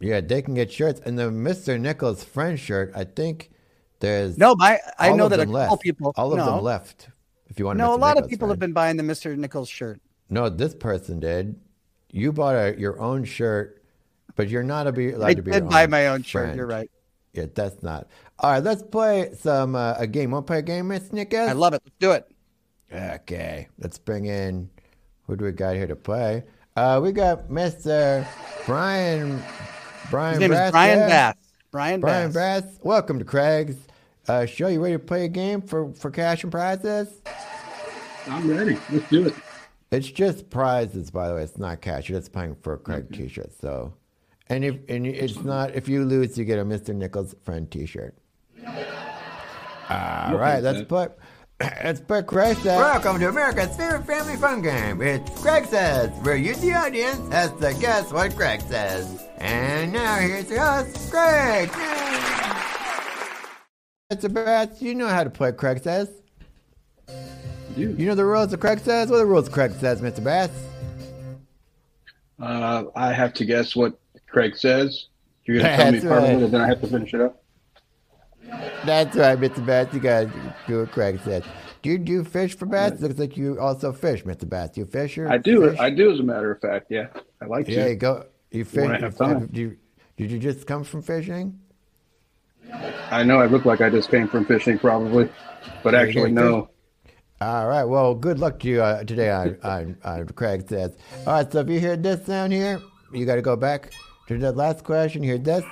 Yeah, 0.00 0.20
they 0.20 0.42
can 0.42 0.54
get 0.54 0.72
shirts. 0.72 1.00
And 1.04 1.16
the 1.18 1.24
Mr. 1.24 1.78
Nichols 1.80 2.24
friend 2.24 2.58
shirt, 2.58 2.90
I 2.94 3.04
think 3.04 3.50
there's 4.00 4.36
No, 4.36 4.54
my 4.56 4.78
I 4.98 5.12
know 5.12 5.28
that 5.28 5.38
a 5.38 5.44
couple 5.44 5.52
left. 5.52 5.82
people. 5.82 6.12
All 6.16 6.32
of 6.32 6.38
no, 6.38 6.46
them 6.46 6.64
left. 6.64 7.08
If 7.48 7.58
you 7.58 7.66
want, 7.66 7.78
to 7.78 7.84
No, 7.84 7.90
Mr. 7.90 7.94
a 7.94 8.00
lot 8.00 8.16
of 8.18 8.24
people 8.28 8.48
friend. 8.48 8.50
have 8.52 8.58
been 8.58 8.72
buying 8.72 8.96
the 8.96 9.02
Mr. 9.02 9.36
Nichols 9.36 9.68
shirt. 9.68 10.00
No, 10.28 10.48
this 10.48 10.74
person 10.74 11.20
did. 11.20 11.54
You 12.10 12.32
bought 12.32 12.54
a, 12.56 12.74
your 12.80 12.98
own 13.00 13.24
shirt, 13.24 13.82
but 14.36 14.48
you're 14.48 14.62
not 14.64 14.86
a 14.86 14.92
be 14.92 15.12
allowed 15.12 15.26
I 15.26 15.34
to 15.34 15.42
be. 15.42 15.50
did 15.52 15.62
your 15.62 15.70
buy 15.70 15.86
my 15.86 16.08
own 16.08 16.22
shirt. 16.22 16.56
You're 16.56 16.66
right. 16.66 16.90
Yeah, 17.32 17.46
that's 17.54 17.82
not. 17.82 18.08
All 18.38 18.52
right, 18.52 18.62
let's 18.62 18.82
play 18.82 19.30
some 19.38 19.76
uh, 19.76 19.94
a 19.98 20.06
game. 20.06 20.32
Want 20.32 20.46
to 20.46 20.50
play 20.50 20.58
a 20.58 20.62
game, 20.62 20.88
Miss 20.88 21.12
Nickers? 21.12 21.48
I 21.48 21.52
love 21.52 21.74
it. 21.74 21.82
Let's 21.84 21.96
do 21.98 22.12
it. 22.12 22.30
Okay, 22.92 23.68
let's 23.78 23.98
bring 23.98 24.26
in. 24.26 24.68
Who 25.26 25.36
do 25.36 25.44
we 25.44 25.52
got 25.52 25.76
here 25.76 25.86
to 25.86 25.94
play? 25.94 26.42
Uh, 26.76 27.00
we 27.02 27.12
got 27.12 27.48
Mr. 27.48 28.26
Brian. 28.66 29.40
Brian. 30.10 30.32
His 30.34 30.40
name 30.40 30.50
Brass 30.50 30.66
is 30.68 30.72
Brian 30.72 30.98
there. 30.98 31.08
Bass. 31.08 31.34
Brian, 31.70 32.00
Brian 32.00 32.32
Bass. 32.32 32.62
Brass. 32.62 32.78
Welcome 32.82 33.18
to 33.20 33.24
Craig's 33.24 33.76
uh, 34.26 34.46
show. 34.46 34.66
You 34.66 34.82
ready 34.82 34.94
to 34.94 34.98
play 34.98 35.24
a 35.24 35.28
game 35.28 35.62
for 35.62 35.92
for 35.92 36.10
cash 36.10 36.42
and 36.42 36.50
prizes? 36.50 37.22
I'm 38.26 38.50
ready. 38.50 38.76
Let's 38.90 39.08
do 39.08 39.26
it. 39.26 39.34
It's 39.92 40.08
just 40.08 40.50
prizes, 40.50 41.10
by 41.10 41.28
the 41.28 41.34
way. 41.34 41.42
It's 41.42 41.58
not 41.58 41.80
cash. 41.80 42.08
You're 42.08 42.18
just 42.18 42.32
playing 42.32 42.56
for 42.62 42.74
a 42.74 42.78
Craig 42.78 43.06
Okay. 43.12 43.22
T-shirt. 43.24 43.50
So, 43.60 43.92
and 44.50 44.64
if 44.64 44.76
and 44.88 45.06
it's 45.06 45.42
not 45.42 45.74
if 45.74 45.88
you 45.88 46.04
lose, 46.04 46.36
you 46.36 46.44
get 46.44 46.58
a 46.58 46.64
Mr. 46.64 46.94
Nichols 46.94 47.34
friend 47.44 47.70
T-shirt. 47.70 48.14
All 48.66 50.36
right, 50.36 50.62
let's 50.62 50.80
that. 50.80 50.88
put 50.88 51.18
let's 51.60 52.00
put 52.00 52.26
Craig 52.26 52.56
says. 52.58 52.78
Welcome 52.78 53.20
to 53.20 53.28
America's 53.28 53.74
favorite 53.76 54.06
family 54.06 54.36
fun 54.36 54.60
game. 54.60 55.00
It's 55.00 55.40
Craig 55.40 55.66
says, 55.66 56.10
where 56.22 56.36
you, 56.36 56.54
the 56.56 56.74
audience, 56.74 57.32
has 57.32 57.52
to 57.60 57.74
guess 57.80 58.12
what 58.12 58.34
Craig 58.34 58.60
says. 58.62 59.28
And 59.38 59.92
now 59.92 60.16
here's 60.16 60.50
your 60.50 60.60
host, 60.60 61.10
Craig. 61.10 61.70
Mr. 64.12 64.32
Bats, 64.32 64.82
you 64.82 64.96
know 64.96 65.06
how 65.06 65.22
to 65.22 65.30
play 65.30 65.52
Craig 65.52 65.80
says. 65.82 66.10
You. 67.76 67.94
You 67.96 68.06
know 68.06 68.16
the 68.16 68.24
rules 68.24 68.52
of 68.52 68.58
Craig 68.58 68.80
says. 68.80 69.08
What 69.08 69.16
are 69.16 69.20
the 69.20 69.26
rules 69.26 69.46
of 69.46 69.52
Craig 69.52 69.72
says, 69.78 70.00
Mr. 70.00 70.22
Bass? 70.24 70.50
Uh, 72.40 72.84
I 72.96 73.12
have 73.12 73.32
to 73.34 73.44
guess 73.44 73.76
what 73.76 73.99
Craig 74.30 74.56
says. 74.56 75.06
You're 75.44 75.58
going 75.62 75.70
to 75.70 75.76
tell 75.76 75.92
me 75.92 76.00
part 76.00 76.22
right. 76.22 76.32
of 76.34 76.40
it, 76.40 76.44
and 76.44 76.54
then 76.54 76.60
I 76.60 76.68
have 76.68 76.80
to 76.80 76.86
finish 76.86 77.14
it 77.14 77.20
up. 77.20 77.42
That's 78.84 79.16
right, 79.16 79.38
Mr. 79.38 79.64
Bass. 79.64 79.92
You 79.92 80.00
gotta 80.00 80.30
do 80.66 80.80
what 80.80 80.92
Craig 80.92 81.20
says. 81.24 81.42
Do 81.82 81.90
you 81.90 81.98
do 81.98 82.24
fish 82.24 82.56
for 82.56 82.66
bass? 82.66 83.00
Looks 83.00 83.18
like 83.18 83.36
you 83.36 83.58
also 83.58 83.92
fish, 83.92 84.24
Mr. 84.24 84.48
Bass. 84.48 84.76
You 84.76 84.84
fisher? 84.84 85.28
I 85.28 85.38
do. 85.38 85.70
Fish? 85.70 85.78
I 85.78 85.90
do, 85.90 86.10
as 86.10 86.20
a 86.20 86.22
matter 86.22 86.50
of 86.50 86.60
fact. 86.60 86.86
Yeah, 86.90 87.08
I 87.40 87.46
like 87.46 87.68
Yeah, 87.68 87.84
to. 87.84 87.90
you 87.90 87.96
go. 87.96 88.26
You 88.50 88.64
fish. 88.64 88.82
When 88.82 88.92
I 88.92 89.00
have 89.00 89.16
time. 89.16 89.46
Do 89.46 89.60
you, 89.60 89.76
did 90.16 90.30
you 90.30 90.38
just 90.38 90.66
come 90.66 90.84
from 90.84 91.02
fishing? 91.02 91.58
I 93.10 93.22
know 93.22 93.38
I 93.38 93.46
look 93.46 93.64
like 93.64 93.80
I 93.80 93.90
just 93.90 94.10
came 94.10 94.28
from 94.28 94.44
fishing, 94.44 94.78
probably, 94.78 95.28
but 95.82 95.94
Yeah, 95.94 96.00
actually, 96.00 96.32
no. 96.32 96.70
All 97.40 97.66
right. 97.66 97.84
Well, 97.84 98.14
good 98.14 98.38
luck 98.38 98.60
to 98.60 98.68
you 98.68 98.82
uh, 98.82 99.02
today 99.04 99.30
on, 99.30 99.56
on, 99.62 99.96
on 100.04 100.26
Craig 100.28 100.68
says. 100.68 100.96
All 101.26 101.32
right. 101.32 101.50
So 101.50 101.60
if 101.60 101.68
you 101.68 101.80
hear 101.80 101.96
this 101.96 102.26
sound 102.26 102.52
here, 102.52 102.80
you 103.12 103.24
got 103.24 103.36
to 103.36 103.42
go 103.42 103.56
back 103.56 103.92
to 104.38 104.46
the 104.46 104.52
last 104.52 104.84
question. 104.84 105.22
Hear 105.22 105.38
this? 105.38 105.64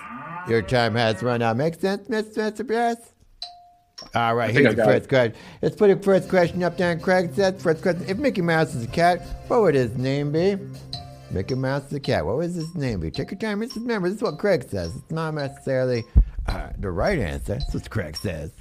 Your 0.48 0.62
time 0.62 0.94
has 0.94 1.22
run 1.22 1.42
out. 1.42 1.56
Make 1.56 1.74
sense, 1.80 2.08
Mr. 2.08 2.50
Mr. 2.50 2.66
Bass? 2.66 2.96
All 4.14 4.34
right. 4.34 4.50
Here's 4.50 4.74
the 4.74 4.84
first 4.84 5.08
question. 5.08 5.34
Let's 5.60 5.76
put 5.76 5.88
the 5.88 6.02
first 6.02 6.28
question 6.28 6.62
up 6.62 6.76
there. 6.78 6.96
Craig 6.98 7.34
says, 7.34 7.60
first 7.62 7.82
question. 7.82 8.04
If 8.08 8.16
Mickey 8.18 8.40
Mouse 8.40 8.74
is 8.74 8.84
a 8.84 8.88
cat, 8.88 9.20
what 9.48 9.60
would 9.62 9.74
his 9.74 9.96
name 9.96 10.32
be? 10.32 10.56
Mickey 11.30 11.54
Mouse 11.56 11.86
is 11.88 11.92
a 11.94 12.00
cat. 12.00 12.24
What 12.24 12.36
would 12.36 12.50
his 12.50 12.74
name 12.74 13.00
be? 13.00 13.10
Take 13.10 13.30
your 13.32 13.40
time. 13.40 13.60
Just 13.60 13.76
remember, 13.76 14.08
this 14.08 14.16
is 14.18 14.22
what 14.22 14.38
Craig 14.38 14.64
says. 14.68 14.94
It's 14.96 15.10
not 15.10 15.34
necessarily 15.34 16.04
uh, 16.46 16.70
the 16.78 16.90
right 16.90 17.18
answer. 17.18 17.54
That's 17.54 17.74
what 17.74 17.90
Craig 17.90 18.16
says. 18.16 18.52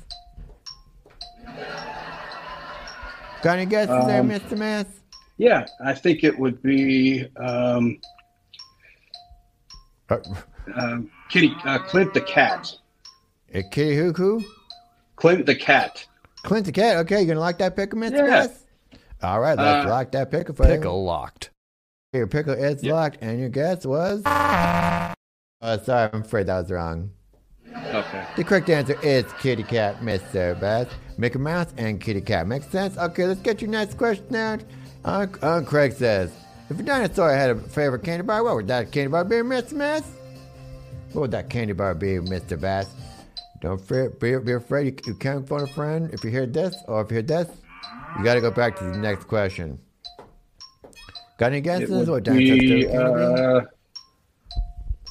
Got 3.44 3.60
any 3.60 3.66
guesses 3.68 4.06
there, 4.08 4.22
Um, 4.22 4.30
Mr. 4.30 4.58
Mass? 4.58 4.86
Yeah, 5.38 5.68
I 5.86 5.94
think 5.94 6.24
it 6.24 6.38
would 6.38 6.62
be 6.64 7.28
um, 7.38 8.00
Uh, 10.10 10.18
um, 10.76 11.12
Kitty 11.30 11.54
uh, 11.66 11.80
Clint 11.80 12.14
the 12.14 12.22
cat. 12.22 12.72
uh, 13.54 13.62
Kitty 13.72 13.96
Hoo 13.96 14.14
Hoo? 14.14 14.44
Clint 15.16 15.46
the 15.46 15.56
cat. 15.56 16.06
Clint 16.44 16.66
the 16.66 16.72
cat. 16.72 16.98
Okay, 16.98 17.18
you're 17.20 17.28
gonna 17.28 17.40
lock 17.40 17.58
that 17.58 17.76
pickle, 17.76 18.00
Mr. 18.00 18.18
Yeah. 18.18 18.24
Mass? 18.28 18.64
All 19.22 19.40
right, 19.40 19.58
let's 19.58 19.86
Uh, 19.86 19.90
lock 19.90 20.12
that 20.12 20.32
pickle 20.32 20.56
for 20.56 20.64
you. 20.68 20.76
Pickle 20.76 21.04
locked. 21.04 21.50
Your 22.14 22.28
pickle 22.28 22.54
is 22.54 22.84
Yeah. 22.84 22.94
locked, 22.94 23.18
and 23.22 23.40
your 23.40 23.50
guess 23.50 23.86
was. 23.86 24.22
Oh, 24.26 25.78
sorry, 25.84 26.10
I'm 26.14 26.22
afraid 26.22 26.48
that 26.48 26.62
was 26.62 26.72
wrong. 26.72 27.12
Okay. 27.76 28.26
The 28.38 28.44
correct 28.44 28.70
answer 28.70 28.98
is 29.02 29.26
Kitty 29.40 29.64
Cat, 29.64 30.00
Mr. 30.02 30.60
Bass. 30.60 30.88
Mickey 31.18 31.40
Mouse 31.40 31.74
and 31.78 32.00
Kitty 32.00 32.22
Cat. 32.22 32.48
Makes 32.48 32.68
sense? 32.68 32.98
Okay, 32.98 33.26
let's 33.26 33.42
get 33.42 33.62
your 33.62 33.72
next 33.72 33.98
question 33.98 34.36
out. 34.36 34.64
Uh, 35.04 35.26
uh, 35.42 35.62
Craig 35.62 35.94
says, 35.94 36.32
if 36.70 36.80
a 36.80 36.84
dinosaur 36.84 37.32
had 37.32 37.50
a 37.52 37.56
favorite 37.56 38.04
candy 38.04 38.24
bar, 38.26 38.44
what 38.44 38.56
would 38.56 38.68
that 38.68 38.92
candy 38.92 39.10
bar 39.10 39.24
be, 39.24 39.36
Mr. 39.38 39.78
Bass? 39.78 40.04
What 41.14 41.22
would 41.22 41.32
that 41.32 41.50
candy 41.50 41.74
bar 41.74 41.94
be, 41.96 42.18
Mr. 42.18 42.60
Bass? 42.60 42.90
Don't 43.62 43.80
fear, 43.82 44.10
be, 44.10 44.38
be 44.38 44.52
afraid. 44.54 44.86
You, 44.88 45.12
you 45.14 45.16
can't 45.16 45.48
phone 45.48 45.62
a 45.64 45.68
friend 45.68 46.10
if 46.14 46.24
you 46.24 46.30
hear 46.30 46.46
this, 46.46 46.76
or 46.88 47.02
if 47.02 47.10
you 47.10 47.16
hear 47.16 47.24
this, 47.24 47.48
you 48.18 48.24
got 48.24 48.36
to 48.36 48.42
go 48.42 48.52
back 48.52 48.76
to 48.78 48.84
the 48.84 48.98
next 48.98 49.26
question. 49.26 49.80
Got 51.38 51.48
any 51.54 51.62
guesses? 51.62 52.10
What 52.10 52.24
dinosaur's 52.24 52.62
be, 52.62 52.70
favorite 52.72 52.88
candy 52.88 53.14
bar? 53.14 53.58
uh, 53.58 53.62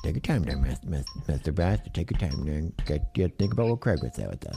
Take 0.05 0.15
your 0.15 0.21
time 0.21 0.45
there, 0.45 0.57
Mr. 0.57 1.53
Bass. 1.55 1.81
Take 1.93 2.11
your 2.13 2.21
time 2.21 2.45
there. 2.45 2.63
Get, 2.87 3.13
get, 3.15 3.39
think 3.39 3.55
about 3.55 3.69
what 3.69 3.81
Craig 3.81 3.99
would 4.03 4.15
say 4.15 4.27
with 4.29 4.41
this. 4.41 4.57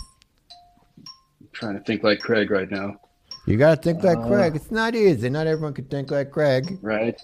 trying 1.54 1.76
to 1.76 1.84
think 1.84 2.04
like 2.04 2.20
Craig 2.20 2.52
right 2.52 2.70
now, 2.70 3.00
You 3.50 3.58
gotta 3.58 3.82
think 3.82 4.04
like 4.04 4.20
Uh, 4.20 4.28
Craig. 4.28 4.56
It's 4.56 4.70
not 4.70 4.94
easy. 4.94 5.28
Not 5.28 5.48
everyone 5.48 5.74
can 5.74 5.86
think 5.86 6.12
like 6.12 6.30
Craig. 6.30 6.78
right? 6.84 7.20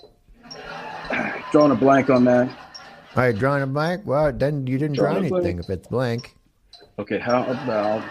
Drawing 1.51 1.71
a 1.71 1.75
blank 1.75 2.09
on 2.09 2.23
that. 2.25 2.49
All 2.49 3.23
right, 3.23 3.37
drawing 3.37 3.61
a 3.61 3.67
blank. 3.67 4.01
Well, 4.05 4.33
then 4.33 4.65
you 4.65 4.79
didn't 4.79 4.95
draw 4.97 5.11
Drawing 5.13 5.29
blank. 5.29 5.45
anything 5.45 5.59
if 5.59 5.69
it's 5.69 5.87
blank. 5.87 6.35
Okay, 6.97 7.19
how 7.19 7.43
about 7.43 8.01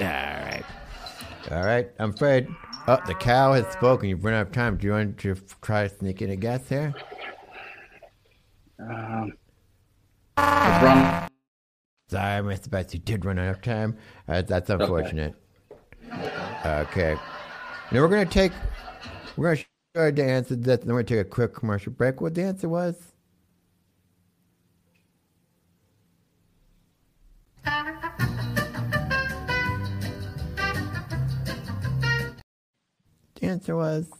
All 0.00 0.06
right. 0.06 0.62
All 1.50 1.64
right. 1.64 1.90
I'm 1.98 2.10
afraid. 2.10 2.46
Oh, 2.86 2.98
the 3.08 3.14
cow 3.14 3.54
has 3.54 3.66
spoken. 3.72 4.08
You've 4.08 4.24
run 4.24 4.34
out 4.34 4.46
of 4.46 4.52
time. 4.52 4.76
Do 4.76 4.86
you 4.86 4.92
want 4.92 5.18
to 5.18 5.34
try 5.62 5.88
to 5.88 5.94
sneak 5.96 6.22
in 6.22 6.30
a 6.30 6.36
guess 6.36 6.68
here? 6.68 6.94
um, 8.78 9.32
LeBron? 10.38 11.28
Sorry, 12.08 12.42
Mr. 12.42 12.70
Bass. 12.70 12.94
You 12.94 13.00
did 13.00 13.24
run 13.24 13.38
out 13.40 13.48
of 13.56 13.62
time. 13.62 13.96
Uh, 14.28 14.42
that's 14.42 14.70
unfortunate. 14.70 15.32
Okay. 15.32 15.40
Now 17.92 18.00
we're 18.02 18.08
gonna 18.08 18.26
take. 18.26 18.52
We're 19.36 19.54
gonna 19.54 19.64
show 19.94 20.06
you 20.06 20.12
the 20.12 20.24
answer 20.24 20.50
to 20.50 20.56
this, 20.56 20.80
and 20.80 20.88
then 20.88 20.94
we're 20.94 21.02
gonna 21.02 21.22
take 21.22 21.26
a 21.26 21.30
quick 21.30 21.54
commercial 21.54 21.92
break. 21.92 22.20
What 22.20 22.34
the 22.34 22.42
answer 22.42 22.68
was? 22.68 23.12
The 33.34 33.46
answer 33.46 33.76
was. 33.76 34.10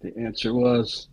The 0.00 0.16
answer 0.16 0.54
was 0.54 1.08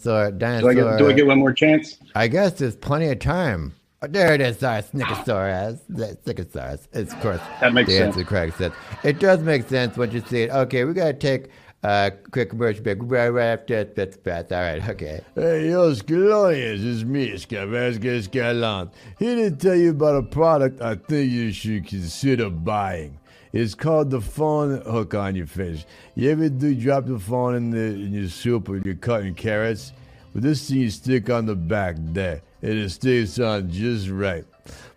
So 0.00 0.30
Do. 0.30 0.46
I 0.46 0.74
get 0.74 0.98
do 0.98 1.08
I 1.08 1.12
get 1.12 1.26
one 1.26 1.38
more 1.38 1.52
chance? 1.52 1.98
I 2.14 2.26
guess 2.28 2.52
there's 2.52 2.76
plenty 2.76 3.08
of 3.08 3.18
time. 3.18 3.74
Oh, 4.02 4.06
there 4.06 4.32
it 4.32 4.40
is, 4.40 4.62
our 4.64 4.80
Snickosaurus. 4.80 5.80
The 5.90 6.16
Snickosaurus. 6.24 6.88
It's, 6.94 7.12
of 7.12 7.20
course, 7.20 7.40
That 7.60 7.74
makes 7.74 7.90
the 7.90 7.98
sense. 7.98 8.16
answer 8.16 8.26
Craig 8.26 8.54
said. 8.56 8.72
It 9.04 9.18
does 9.18 9.40
make 9.40 9.68
sense 9.68 9.98
once 9.98 10.14
you 10.14 10.22
see 10.22 10.44
it. 10.44 10.50
Okay, 10.50 10.84
we 10.84 10.94
got 10.94 11.06
to 11.06 11.12
take 11.12 11.50
a 11.82 12.10
quick 12.30 12.48
commercial 12.48 12.82
break. 12.82 12.96
Right, 13.02 13.28
right 13.28 13.44
after 13.48 13.84
this. 13.84 13.92
That's 13.94 14.16
fast. 14.16 14.52
All 14.52 14.60
right, 14.62 14.88
okay. 14.88 15.20
Hey, 15.34 15.68
yo, 15.68 15.92
Scalonius, 15.92 16.82
it's 16.94 17.04
me, 17.04 17.32
Scavasca 17.32 18.26
Scalon. 18.26 18.90
Here 19.18 19.50
to 19.50 19.54
tell 19.54 19.74
you 19.76 19.90
about 19.90 20.16
a 20.16 20.22
product 20.22 20.80
I 20.80 20.94
think 20.94 21.30
you 21.30 21.52
should 21.52 21.86
consider 21.86 22.48
buying. 22.48 23.18
It's 23.52 23.74
called 23.74 24.10
the 24.10 24.20
phone 24.20 24.80
hook 24.82 25.14
on 25.14 25.34
your 25.34 25.46
face. 25.46 25.84
You 26.14 26.30
ever 26.30 26.48
do 26.48 26.74
drop 26.74 27.06
the 27.06 27.18
phone 27.18 27.54
in, 27.56 27.70
the, 27.70 27.78
in 27.78 28.12
your 28.12 28.28
soup 28.28 28.68
when 28.68 28.82
you're 28.84 28.94
cutting 28.94 29.34
carrots? 29.34 29.92
Well, 30.32 30.42
this 30.42 30.68
thing 30.68 30.78
you 30.78 30.90
stick 30.90 31.28
on 31.30 31.46
the 31.46 31.56
back 31.56 31.96
there, 31.98 32.42
and 32.62 32.72
it 32.72 32.90
stays 32.90 33.40
on 33.40 33.70
just 33.70 34.08
right. 34.08 34.44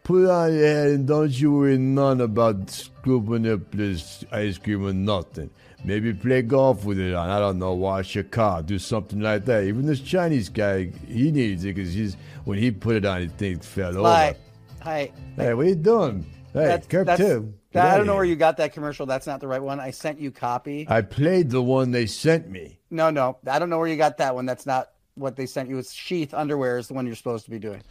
Put 0.03 0.25
it 0.25 0.29
on 0.29 0.53
your 0.53 0.65
head 0.67 0.87
and 0.89 1.07
don't 1.07 1.31
you 1.31 1.51
worry 1.53 1.77
none 1.77 2.21
about 2.21 2.69
scooping 2.69 3.49
up 3.49 3.71
this 3.71 4.23
ice 4.31 4.57
cream 4.57 4.85
or 4.85 4.93
nothing. 4.93 5.49
Maybe 5.85 6.13
play 6.13 6.41
golf 6.43 6.85
with 6.85 6.99
it 6.99 7.13
on. 7.15 7.29
I 7.29 7.39
don't 7.39 7.57
know, 7.57 7.73
wash 7.73 8.13
your 8.15 8.25
car, 8.25 8.61
do 8.61 8.77
something 8.77 9.19
like 9.21 9.45
that. 9.45 9.63
Even 9.63 9.85
this 9.85 10.01
Chinese 10.01 10.49
guy, 10.49 10.91
he 11.07 11.31
needs 11.31 11.63
it 11.63 11.73
because 11.75 11.93
he's 11.93 12.17
when 12.43 12.59
he 12.59 12.69
put 12.69 12.97
it 12.97 13.05
on, 13.05 13.21
his 13.21 13.31
thing 13.31 13.59
fell 13.59 13.97
over. 13.97 14.35
Hi. 14.81 15.11
Hey, 15.37 15.53
what 15.53 15.65
are 15.65 15.69
you 15.69 15.75
doing? 15.75 16.25
Hey, 16.53 16.65
That's- 16.65 16.87
Kirk 16.87 17.05
that's- 17.07 17.27
too. 17.27 17.53
That- 17.73 17.93
I 17.93 17.97
don't 17.97 18.07
know 18.07 18.15
where 18.15 18.23
you 18.23 18.35
got 18.35 18.57
that 18.57 18.73
commercial. 18.73 19.05
That's 19.05 19.27
not 19.27 19.39
the 19.39 19.47
right 19.47 19.61
one. 19.61 19.79
I 19.79 19.91
sent 19.91 20.19
you 20.19 20.31
copy. 20.31 20.85
I 20.89 21.01
played 21.01 21.49
the 21.49 21.61
one 21.61 21.91
they 21.91 22.05
sent 22.05 22.49
me. 22.49 22.79
No, 22.89 23.09
no. 23.09 23.37
I 23.47 23.59
don't 23.59 23.69
know 23.69 23.79
where 23.79 23.87
you 23.87 23.97
got 23.97 24.17
that 24.17 24.35
one. 24.35 24.45
That's 24.45 24.65
not 24.65 24.89
what 25.15 25.35
they 25.35 25.45
sent 25.45 25.69
you. 25.69 25.77
It's 25.77 25.91
sheath 25.93 26.33
underwear 26.33 26.77
is 26.77 26.87
the 26.87 26.93
one 26.93 27.05
you're 27.05 27.15
supposed 27.15 27.45
to 27.45 27.51
be 27.51 27.59
doing. 27.59 27.81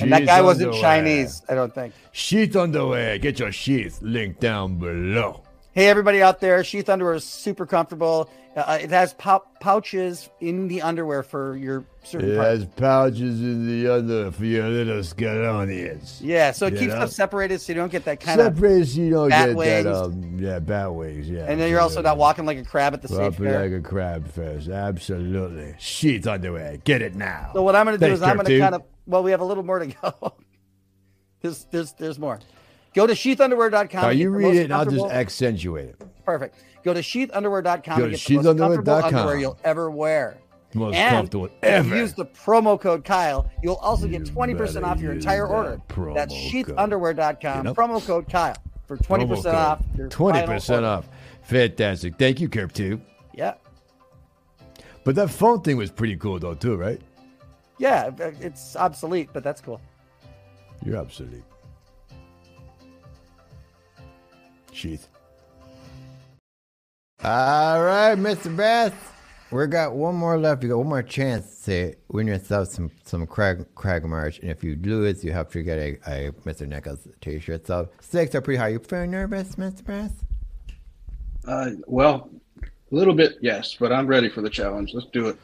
and 0.00 0.12
that 0.12 0.20
Sheath 0.20 0.26
guy 0.26 0.42
wasn't. 0.42 0.74
Chinese, 0.74 1.42
I 1.48 1.54
don't 1.54 1.74
think. 1.74 1.94
Sheath 2.12 2.56
underwear. 2.56 3.18
Get 3.18 3.38
your 3.38 3.52
sheath. 3.52 4.00
Link 4.02 4.40
down 4.40 4.78
below. 4.78 5.42
Hey, 5.78 5.86
everybody 5.86 6.20
out 6.20 6.40
there, 6.40 6.64
sheath 6.64 6.88
underwear 6.88 7.14
is 7.14 7.22
super 7.22 7.64
comfortable. 7.64 8.28
Uh, 8.56 8.78
it 8.82 8.90
has 8.90 9.14
pou- 9.14 9.46
pouches 9.60 10.28
in 10.40 10.66
the 10.66 10.82
underwear 10.82 11.22
for 11.22 11.56
your 11.56 11.84
certain 12.02 12.32
It 12.32 12.36
parts. 12.36 12.48
has 12.48 12.66
pouches 12.74 13.40
in 13.40 13.64
the 13.64 13.88
under 13.88 14.32
for 14.32 14.44
your 14.44 14.66
little 14.66 14.96
scalonians. 15.02 16.18
Yeah, 16.20 16.50
so 16.50 16.66
it 16.66 16.72
You 16.72 16.78
keeps 16.80 16.94
know? 16.94 16.98
stuff 17.02 17.10
separated 17.10 17.60
so 17.60 17.70
you 17.70 17.76
don't 17.76 17.92
get 17.92 18.04
that 18.06 18.18
kind 18.18 18.40
of. 18.40 18.56
Separate 18.56 18.86
so 18.88 19.00
you 19.00 19.10
don't 19.10 19.28
bat 19.28 19.48
get 19.50 19.56
wings. 19.56 19.84
that, 19.84 19.94
um, 19.94 20.38
yeah, 20.40 20.58
bat 20.58 20.92
wings, 20.92 21.30
yeah. 21.30 21.46
And 21.46 21.60
then 21.60 21.70
you're 21.70 21.80
also 21.80 22.02
not 22.02 22.16
walking 22.16 22.44
like 22.44 22.58
a 22.58 22.64
crab 22.64 22.92
at 22.92 23.00
the 23.00 23.06
same 23.06 23.32
time. 23.32 23.44
like 23.44 23.70
a 23.70 23.80
crab 23.80 24.26
first, 24.32 24.68
absolutely. 24.68 25.76
Sheath 25.78 26.26
underwear, 26.26 26.78
get 26.78 27.02
it 27.02 27.14
now. 27.14 27.50
So 27.54 27.62
what 27.62 27.76
I'm 27.76 27.86
going 27.86 27.96
to 27.96 28.04
do 28.04 28.06
Thanks, 28.16 28.18
is 28.18 28.22
I'm 28.24 28.34
going 28.34 28.46
to 28.46 28.58
kind 28.58 28.74
of. 28.74 28.82
Well, 29.06 29.22
we 29.22 29.30
have 29.30 29.42
a 29.42 29.44
little 29.44 29.62
more 29.62 29.78
to 29.78 29.86
go. 29.86 30.34
there's 31.40 31.66
there's 31.70 31.92
there's 31.92 32.18
more. 32.18 32.40
Go 32.98 33.06
to 33.06 33.12
sheathunderwear.com. 33.12 34.02
Now 34.02 34.08
you 34.08 34.28
read 34.30 34.56
it, 34.56 34.64
and 34.64 34.74
I'll 34.74 34.84
just 34.84 35.04
accentuate 35.04 35.90
it. 35.90 36.02
Perfect. 36.24 36.56
Go 36.82 36.92
to 36.92 36.98
sheathunderwear.com 36.98 37.96
Go 37.96 38.06
and 38.06 38.16
to 38.16 38.18
get 38.18 38.26
the 38.26 38.34
most 38.34 38.58
comfortable 38.58 38.92
sheathunderwear.com. 38.92 39.14
underwear 39.14 39.38
you'll 39.38 39.58
ever 39.62 39.88
wear. 39.88 40.38
Most 40.74 40.96
and 40.96 41.14
comfortable 41.14 41.44
if 41.46 41.52
ever. 41.62 41.88
you 41.90 41.94
use 41.94 42.12
the 42.14 42.26
promo 42.26 42.78
code 42.78 43.04
Kyle, 43.04 43.48
you'll 43.62 43.76
also 43.76 44.08
get 44.08 44.24
20% 44.24 44.82
off 44.82 45.00
your 45.00 45.12
entire 45.12 45.46
that 45.46 45.54
order. 45.54 45.80
That's 46.12 46.34
sheathunderwear.com. 46.34 47.66
Yep. 47.66 47.76
Promo 47.76 48.04
code 48.04 48.28
Kyle 48.28 48.56
for 48.88 48.96
20% 48.96 49.28
Promo 49.28 49.54
off 49.54 49.84
your 49.96 50.08
20% 50.08 50.66
final 50.66 50.84
off. 50.84 51.08
Fantastic. 51.44 52.18
Thank 52.18 52.40
you, 52.40 52.48
Kerp, 52.48 52.72
too. 52.72 53.00
Yeah. 53.32 53.54
But 55.04 55.14
that 55.14 55.30
phone 55.30 55.60
thing 55.60 55.76
was 55.76 55.92
pretty 55.92 56.16
cool, 56.16 56.40
though, 56.40 56.54
too, 56.54 56.74
right? 56.74 57.00
Yeah, 57.78 58.10
it's 58.18 58.74
obsolete, 58.74 59.28
but 59.32 59.44
that's 59.44 59.60
cool. 59.60 59.80
You're 60.84 60.96
obsolete. 60.96 61.44
Sheath. 64.78 65.08
All 67.24 67.82
right, 67.82 68.14
Mr. 68.14 68.56
Bass. 68.56 68.92
We 69.50 69.66
got 69.66 69.94
one 69.94 70.14
more 70.14 70.38
left. 70.38 70.62
You 70.62 70.68
got 70.68 70.78
one 70.78 70.88
more 70.88 71.02
chance 71.02 71.64
to 71.64 71.94
win 72.08 72.28
yourself 72.28 72.68
some 72.68 72.90
some 73.04 73.26
Craig 73.26 73.66
Craig 73.74 74.04
merch, 74.04 74.38
and 74.38 74.50
if 74.50 74.62
you 74.62 74.78
lose, 74.80 75.24
you 75.24 75.32
have 75.32 75.50
to 75.50 75.62
get 75.62 75.78
a, 75.78 75.98
a 76.06 76.32
Mr. 76.44 76.68
Nichols 76.68 77.08
T-shirt. 77.20 77.66
So 77.66 77.88
stakes 78.00 78.34
are 78.34 78.40
pretty 78.40 78.58
high. 78.58 78.68
You 78.68 78.78
feeling 78.78 79.10
nervous, 79.10 79.56
Mr. 79.56 79.84
Bass? 79.84 80.12
Uh, 81.46 81.70
well, 81.86 82.30
a 82.62 82.94
little 82.94 83.14
bit, 83.14 83.38
yes, 83.40 83.74
but 83.80 83.90
I'm 83.90 84.06
ready 84.06 84.28
for 84.28 84.42
the 84.42 84.50
challenge. 84.50 84.92
Let's 84.94 85.08
do 85.08 85.28
it. 85.28 85.38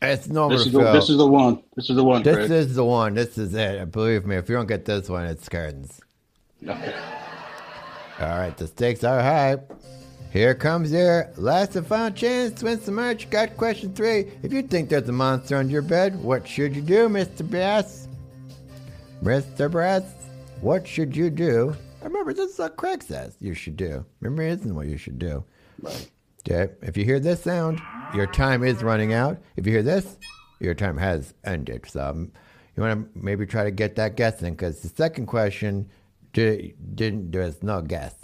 It's 0.00 0.26
no 0.26 0.48
This 0.48 0.66
is, 0.66 0.72
the, 0.72 0.92
this 0.92 1.08
is 1.08 1.18
the 1.18 1.26
one. 1.26 1.62
This 1.76 1.88
is 1.88 1.94
the 1.94 2.02
one. 2.02 2.22
This 2.24 2.34
Craig. 2.34 2.50
is 2.50 2.74
the 2.74 2.84
one. 2.84 3.14
This 3.14 3.38
is 3.38 3.54
it. 3.54 3.92
Believe 3.92 4.26
me, 4.26 4.36
if 4.36 4.48
you 4.48 4.56
don't 4.56 4.66
get 4.66 4.86
this 4.86 5.08
one, 5.08 5.26
it's 5.26 5.48
curtains. 5.48 6.00
Okay. 6.66 6.94
All 8.20 8.28
right, 8.28 8.56
the 8.56 8.66
stakes 8.66 9.04
are 9.04 9.20
high. 9.20 9.56
Here 10.32 10.54
comes 10.54 10.92
your 10.92 11.30
last 11.36 11.76
and 11.76 11.86
final 11.86 12.10
chance 12.10 12.58
to 12.60 12.64
win 12.64 12.80
some 12.80 12.94
merch. 12.94 13.28
Got 13.28 13.56
question 13.56 13.92
three. 13.94 14.30
If 14.42 14.52
you 14.52 14.62
think 14.62 14.88
there's 14.88 15.08
a 15.08 15.12
monster 15.12 15.56
under 15.56 15.72
your 15.72 15.82
bed, 15.82 16.22
what 16.22 16.46
should 16.46 16.74
you 16.74 16.82
do, 16.82 17.08
Mr. 17.08 17.48
Bass? 17.48 18.08
Mr. 19.22 19.70
Bass, 19.70 20.04
what 20.60 20.86
should 20.86 21.16
you 21.16 21.30
do? 21.30 21.74
Remember, 22.02 22.32
this 22.32 22.52
is 22.52 22.58
what 22.58 22.76
Craig 22.76 23.02
says 23.02 23.36
you 23.40 23.54
should 23.54 23.76
do. 23.76 24.04
Remember, 24.20 24.42
it 24.42 24.60
isn't 24.60 24.74
what 24.74 24.86
you 24.86 24.96
should 24.96 25.18
do. 25.18 25.44
Right. 25.80 26.10
Okay, 26.48 26.72
if 26.82 26.96
you 26.96 27.04
hear 27.04 27.20
this 27.20 27.42
sound, 27.42 27.80
your 28.14 28.26
time 28.26 28.64
is 28.64 28.82
running 28.82 29.12
out. 29.12 29.38
If 29.56 29.66
you 29.66 29.72
hear 29.72 29.82
this, 29.82 30.16
your 30.60 30.74
time 30.74 30.96
has 30.96 31.34
ended. 31.44 31.86
So 31.88 32.02
um, 32.04 32.32
you 32.76 32.82
want 32.82 33.14
to 33.14 33.20
maybe 33.20 33.46
try 33.46 33.64
to 33.64 33.70
get 33.70 33.96
that 33.96 34.16
guessing 34.16 34.54
because 34.54 34.80
the 34.80 34.88
second 34.88 35.26
question 35.26 35.88
di- 36.32 36.74
didn't. 36.94 37.30
There's 37.32 37.62
no 37.62 37.80
gas. 37.82 38.14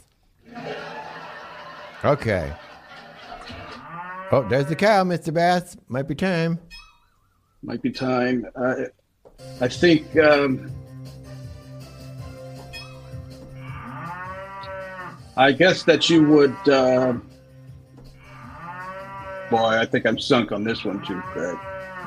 Okay. 2.05 2.53
Oh, 4.31 4.47
there's 4.49 4.67
the 4.67 4.77
cow, 4.77 5.05
Mr. 5.05 5.33
Bass. 5.33 5.77
Might 5.89 6.07
be 6.07 6.15
time. 6.15 6.59
Might 7.63 7.83
be 7.83 7.91
time. 7.91 8.47
Uh, 8.55 8.75
I 9.61 9.69
think. 9.69 10.17
Um, 10.19 10.71
I 15.37 15.53
guess 15.53 15.83
that 15.85 16.11
you 16.11 16.25
would. 16.29 16.55
Uh, 16.69 17.15
boy, 19.51 19.57
I 19.79 19.87
think 19.87 20.07
I'm 20.07 20.19
sunk 20.19 20.53
on 20.53 20.65
this 20.65 20.85
one 20.85 21.05
too, 21.05 21.21
Craig. 21.23 21.57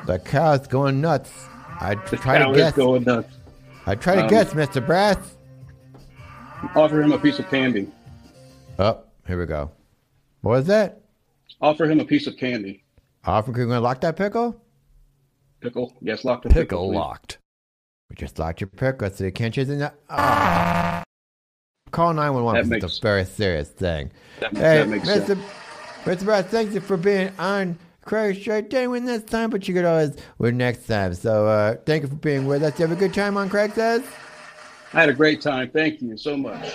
The 0.06 0.18
cow's 0.18 0.66
going 0.66 1.00
nuts. 1.00 1.32
I 1.80 1.94
The 2.10 2.16
try 2.16 2.38
cow 2.38 2.44
to 2.46 2.50
is 2.52 2.56
guess. 2.56 2.72
going 2.74 3.04
nuts. 3.04 3.34
I 3.86 3.94
try 3.94 4.14
to 4.16 4.22
Um, 4.22 4.28
guess, 4.28 4.52
Mr. 4.52 4.86
Bass. 4.86 5.31
Offer 6.74 7.02
him 7.02 7.12
a 7.12 7.18
piece 7.18 7.38
of 7.38 7.48
candy. 7.50 7.88
Oh, 8.78 9.00
here 9.26 9.38
we 9.38 9.46
go. 9.46 9.70
What 10.40 10.50
was 10.52 10.66
that? 10.66 11.00
Offer 11.60 11.84
him 11.86 12.00
a 12.00 12.04
piece 12.04 12.26
of 12.26 12.36
candy. 12.36 12.82
Offer, 13.24 13.52
can 13.52 13.68
we 13.68 13.76
lock 13.76 14.00
that 14.00 14.16
pickle? 14.16 14.60
Pickle. 15.60 15.92
Yes, 16.00 16.24
lock 16.24 16.42
the 16.42 16.48
pickle. 16.48 16.62
Pickle 16.62 16.88
please. 16.88 16.96
locked. 16.96 17.38
We 18.10 18.16
just 18.16 18.38
locked 18.38 18.60
your 18.60 18.68
pickle 18.68 19.10
so 19.10 19.24
you 19.24 19.32
can't 19.32 19.54
chase 19.54 19.68
it. 19.68 19.76
now. 19.76 19.92
Ah. 20.10 21.02
Call 21.90 22.14
911 22.14 22.62
That 22.62 22.68
makes- 22.74 22.84
it's 22.84 22.98
a 22.98 23.02
very 23.02 23.24
serious 23.24 23.68
thing. 23.68 24.10
That, 24.40 24.56
Hey, 24.56 24.78
that 24.78 24.88
makes 24.88 25.08
Mr. 25.08 25.26
sense. 25.26 25.40
Mr. 26.04 26.24
Brown, 26.24 26.44
thank 26.44 26.72
you 26.72 26.80
for 26.80 26.96
being 26.96 27.30
on 27.38 27.78
Craig's 28.04 28.38
show. 28.38 28.60
Didn't 28.60 28.90
win 28.90 29.04
this 29.04 29.22
time, 29.22 29.50
but 29.50 29.68
you 29.68 29.74
could 29.74 29.84
always 29.84 30.16
win 30.38 30.56
next 30.56 30.86
time. 30.86 31.14
So 31.14 31.46
uh, 31.46 31.76
thank 31.86 32.02
you 32.02 32.08
for 32.08 32.16
being 32.16 32.46
with 32.46 32.62
us. 32.64 32.78
You 32.78 32.86
have 32.86 32.96
a 32.96 32.98
good 32.98 33.14
time 33.14 33.36
on 33.36 33.48
Craig 33.48 33.72
Says? 33.74 34.02
I 34.94 35.00
had 35.00 35.08
a 35.08 35.14
great 35.14 35.40
time. 35.40 35.70
Thank 35.70 36.02
you 36.02 36.16
so 36.16 36.36
much. 36.36 36.72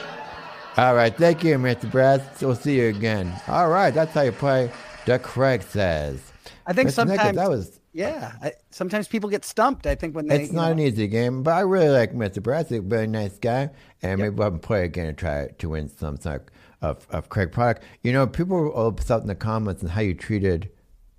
All 0.77 0.95
right, 0.95 1.15
thank 1.15 1.43
you, 1.43 1.57
Mr. 1.57 1.89
Brass. 1.89 2.21
We'll 2.41 2.55
see 2.55 2.77
you 2.77 2.87
again. 2.87 3.33
All 3.47 3.69
right, 3.69 3.91
that's 3.91 4.13
how 4.13 4.21
you 4.21 4.31
play 4.31 4.71
the 5.05 5.19
Craig 5.19 5.63
Says. 5.63 6.31
I 6.65 6.73
think 6.73 6.89
Mr. 6.89 7.07
Nichols, 7.07 7.17
sometimes 7.17 7.37
that 7.37 7.49
was 7.49 7.79
yeah. 7.93 8.33
I, 8.41 8.53
sometimes 8.69 9.07
people 9.07 9.29
get 9.29 9.43
stumped. 9.43 9.87
I 9.87 9.95
think 9.95 10.15
when 10.15 10.27
they 10.27 10.43
It's 10.43 10.51
not 10.51 10.67
know, 10.67 10.71
an 10.73 10.79
easy 10.79 11.07
game, 11.07 11.41
but 11.41 11.55
I 11.55 11.61
really 11.61 11.89
like 11.89 12.13
Mr. 12.13 12.43
Brass. 12.43 12.69
He's 12.69 12.79
a 12.79 12.81
very 12.81 13.07
nice 13.07 13.37
guy, 13.39 13.71
and 14.03 14.21
maybe 14.21 14.35
we'll 14.35 14.51
play 14.59 14.83
again 14.83 15.07
and 15.07 15.17
try 15.17 15.47
to 15.47 15.69
win 15.69 15.89
some 15.89 16.17
sort 16.17 16.49
of, 16.81 17.07
of 17.09 17.29
Craig 17.29 17.51
product. 17.51 17.83
You 18.03 18.13
know, 18.13 18.27
people 18.27 18.55
were 18.55 18.71
all 18.71 18.89
upset 18.89 19.21
in 19.21 19.27
the 19.27 19.35
comments 19.35 19.81
on 19.81 19.89
how 19.89 20.01
you 20.01 20.13
treated 20.13 20.69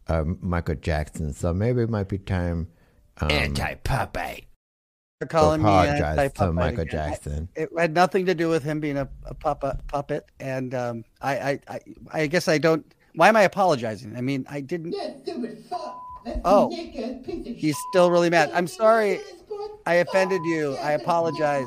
um, 0.07 0.39
Michael 0.41 0.77
Jackson, 0.77 1.33
so 1.33 1.53
maybe 1.53 1.83
it 1.83 1.91
might 1.91 2.09
be 2.09 2.19
time 2.19 2.69
um, 3.21 3.31
Anti-puppy. 3.31 4.47
They're 5.19 5.29
calling 5.29 5.61
me 5.63 5.69
apologize 5.69 6.19
anti 6.19 6.29
to 6.29 6.53
Michael 6.53 6.85
Jackson. 6.85 7.49
It 7.57 7.71
had 7.77 7.93
nothing 7.93 8.27
to 8.27 8.35
do 8.35 8.49
with 8.49 8.63
him 8.63 8.79
being 8.79 8.99
a, 8.99 9.09
a 9.25 9.35
puppet, 9.35 9.77
puppet, 9.89 10.27
and 10.39 10.75
um, 10.75 11.05
I, 11.21 11.39
I, 11.39 11.61
I, 11.69 11.81
I 12.13 12.27
guess 12.29 12.47
I 12.47 12.59
don't. 12.59 12.87
Why 13.15 13.29
am 13.29 13.37
I 13.37 13.43
apologizing? 13.43 14.17
I 14.17 14.21
mean, 14.21 14.47
I 14.49 14.61
didn't. 14.61 14.95
Oh, 16.45 16.71
he's 17.57 17.77
still 17.91 18.11
really 18.11 18.31
mad. 18.31 18.51
I'm 18.55 18.69
sorry. 18.69 19.19
I 19.87 19.95
offended 19.95 20.45
you. 20.45 20.77
I 20.83 20.93
apologize. 20.93 21.67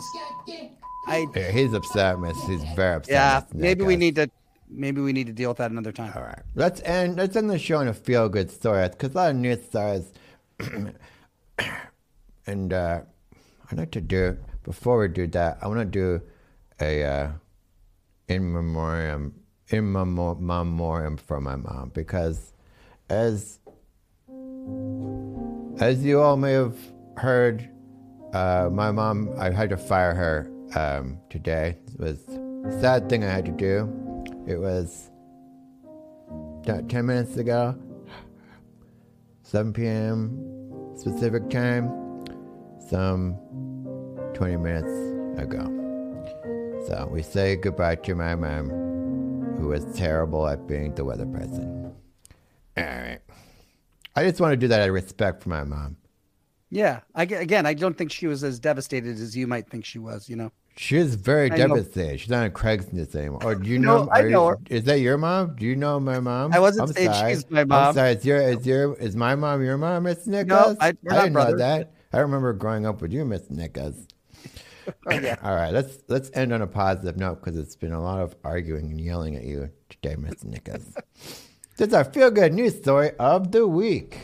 I 1.07 1.27
Yeah, 1.35 1.51
he's 1.51 1.73
upset, 1.73 2.19
Miss. 2.19 2.41
He's 2.47 2.63
very 2.75 2.95
upset. 2.95 3.13
yeah. 3.13 3.41
Maybe 3.53 3.83
we 3.83 3.97
need 3.97 4.15
to. 4.15 4.29
Maybe 4.69 5.01
we 5.01 5.11
need 5.11 5.27
to 5.27 5.33
deal 5.33 5.49
with 5.49 5.57
that 5.57 5.71
another 5.71 5.91
time. 5.91 6.13
All 6.15 6.21
right. 6.21 6.39
Let's 6.55 6.81
end. 6.83 7.17
Let's 7.17 7.35
end 7.35 7.49
the 7.49 7.59
show 7.59 7.79
on 7.79 7.89
a 7.89 7.93
feel 7.93 8.29
good 8.29 8.49
story 8.49 8.87
because 8.87 9.13
a 9.13 9.17
lot 9.17 9.31
of 9.31 9.35
news 9.35 9.65
stories 9.65 10.13
and 12.47 12.71
uh, 12.71 13.01
I'd 13.71 13.77
like 13.77 13.91
to 13.91 14.01
do 14.01 14.37
before 14.63 14.99
we 14.99 15.07
do 15.07 15.27
that. 15.27 15.59
I 15.61 15.67
want 15.67 15.79
to 15.79 15.85
do 15.85 16.21
a 16.81 17.03
uh, 17.03 17.31
in 18.27 18.51
memoriam 18.51 19.33
in 19.69 19.91
memor- 19.91 20.35
memoriam 20.35 21.15
for 21.15 21.39
my 21.39 21.55
mom 21.55 21.91
because 21.93 22.53
as 23.09 23.59
as 25.79 26.03
you 26.03 26.19
all 26.21 26.35
may 26.35 26.51
have 26.51 26.75
heard, 27.17 27.69
uh, 28.33 28.69
my 28.71 28.91
mom 28.91 29.29
I 29.37 29.51
had 29.51 29.69
to 29.69 29.77
fire 29.77 30.13
her 30.13 30.51
um, 30.75 31.17
today. 31.29 31.77
It 31.93 31.99
was 31.99 32.19
a 32.65 32.81
sad 32.81 33.09
thing 33.09 33.23
I 33.23 33.29
had 33.29 33.45
to 33.45 33.51
do. 33.51 33.87
It 34.47 34.57
was 34.57 35.09
t- 36.65 36.81
ten 36.89 37.05
minutes 37.05 37.37
ago, 37.37 37.77
seven 39.43 39.71
p.m. 39.71 40.93
specific 40.97 41.49
time, 41.49 41.89
some 42.89 43.37
twenty 44.33 44.57
minutes 44.57 44.91
ago. 45.41 45.65
So 46.87 47.07
we 47.11 47.21
say 47.21 47.55
goodbye 47.55 47.95
to 47.95 48.15
my 48.15 48.35
mom, 48.35 48.69
who 49.59 49.67
was 49.67 49.85
terrible 49.95 50.47
at 50.47 50.67
being 50.67 50.95
the 50.95 51.05
weather 51.05 51.25
person. 51.27 51.93
All 52.77 52.83
right. 52.83 53.19
I 54.15 54.23
just 54.23 54.41
want 54.41 54.53
to 54.53 54.57
do 54.57 54.67
that 54.69 54.81
out 54.81 54.87
of 54.89 54.93
respect 54.93 55.43
for 55.43 55.49
my 55.49 55.63
mom. 55.63 55.95
Yeah. 56.69 57.01
I, 57.15 57.23
again, 57.23 57.65
I 57.65 57.73
don't 57.73 57.97
think 57.97 58.11
she 58.11 58.27
was 58.27 58.43
as 58.43 58.59
devastated 58.59 59.19
as 59.19 59.35
you 59.35 59.45
might 59.47 59.69
think 59.69 59.85
she 59.85 59.99
was, 59.99 60.27
you 60.29 60.35
know? 60.35 60.51
She 60.77 60.95
is 60.97 61.15
very 61.15 61.51
I 61.51 61.57
know. 61.57 61.75
devastated. 61.75 62.19
She's 62.21 62.29
not 62.29 62.43
on 62.43 62.51
Craigslist 62.51 63.13
anymore. 63.15 63.41
Or 63.43 63.55
do 63.55 63.69
you 63.69 63.77
No, 63.77 64.05
know? 64.05 64.09
I 64.11 64.21
know 64.23 64.47
her. 64.47 64.57
Is 64.69 64.85
that 64.85 64.99
your 65.01 65.17
mom? 65.17 65.55
Do 65.57 65.65
you 65.65 65.75
know 65.75 65.99
my 65.99 66.19
mom? 66.21 66.53
I 66.53 66.59
wasn't 66.59 66.89
I'm 66.89 66.95
saying 66.95 67.11
sorry. 67.13 67.33
she's 67.33 67.49
my 67.51 67.65
mom. 67.65 67.89
I'm 67.89 67.93
sorry. 67.93 68.11
Is 68.13 68.25
your 68.25 68.41
is 68.41 68.65
your 68.65 68.93
is 68.95 69.15
my 69.15 69.35
mom 69.35 69.63
your 69.63 69.77
mom, 69.77 70.03
Miss 70.03 70.25
Nichols? 70.27 70.47
No, 70.47 70.75
I- 70.79 70.93
not 71.03 71.23
didn't 71.23 71.33
know 71.33 71.57
that. 71.57 71.91
I 72.13 72.19
remember 72.19 72.53
growing 72.53 72.85
up 72.85 73.01
with 73.01 73.11
you, 73.11 73.25
Miss 73.25 73.49
Nichols. 73.49 74.07
Oh, 75.07 75.13
yeah. 75.13 75.35
All 75.43 75.55
right, 75.55 75.73
let's 75.73 75.99
let's 76.07 76.31
end 76.33 76.53
on 76.53 76.61
a 76.61 76.67
positive 76.67 77.17
note 77.17 77.43
because 77.43 77.57
it's 77.57 77.75
been 77.75 77.91
a 77.91 78.01
lot 78.01 78.19
of 78.19 78.35
arguing 78.43 78.91
and 78.91 78.99
yelling 78.99 79.35
at 79.35 79.43
you 79.43 79.69
today, 79.89 80.15
Miss 80.15 80.43
Nichols. 80.43 80.95
this 81.77 81.87
is 81.89 81.93
our 81.93 82.03
feel 82.03 82.31
good 82.31 82.53
news 82.53 82.77
story 82.77 83.11
of 83.19 83.51
the 83.51 83.67
week. 83.67 84.17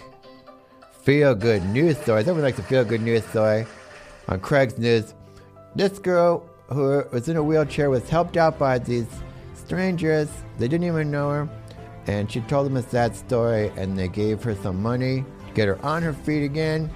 Feel 1.03 1.35
good 1.35 1.63
news 1.65 1.97
stories. 1.97 2.27
Everyone 2.27 2.43
likes 2.43 2.59
a 2.59 2.63
feel 2.63 2.83
good 2.83 3.01
news 3.01 3.23
story. 3.25 3.65
On 4.29 4.39
Craig's 4.39 4.77
News, 4.77 5.13
this 5.75 5.99
girl 5.99 6.47
who 6.69 7.03
was 7.11 7.29
in 7.29 7.37
a 7.37 7.43
wheelchair 7.43 7.89
was 7.89 8.09
helped 8.09 8.35
out 8.35 8.59
by 8.59 8.77
these 8.77 9.07
strangers. 9.53 10.29
They 10.57 10.67
didn't 10.67 10.85
even 10.85 11.09
know 11.11 11.29
her, 11.29 11.49
and 12.07 12.31
she 12.31 12.41
told 12.41 12.65
them 12.65 12.77
a 12.77 12.83
sad 12.83 13.15
story, 13.15 13.71
and 13.77 13.97
they 13.97 14.07
gave 14.09 14.43
her 14.43 14.55
some 14.55 14.81
money 14.81 15.23
to 15.47 15.53
get 15.53 15.67
her 15.67 15.83
on 15.85 16.03
her 16.03 16.13
feet 16.13 16.43
again. 16.43 16.91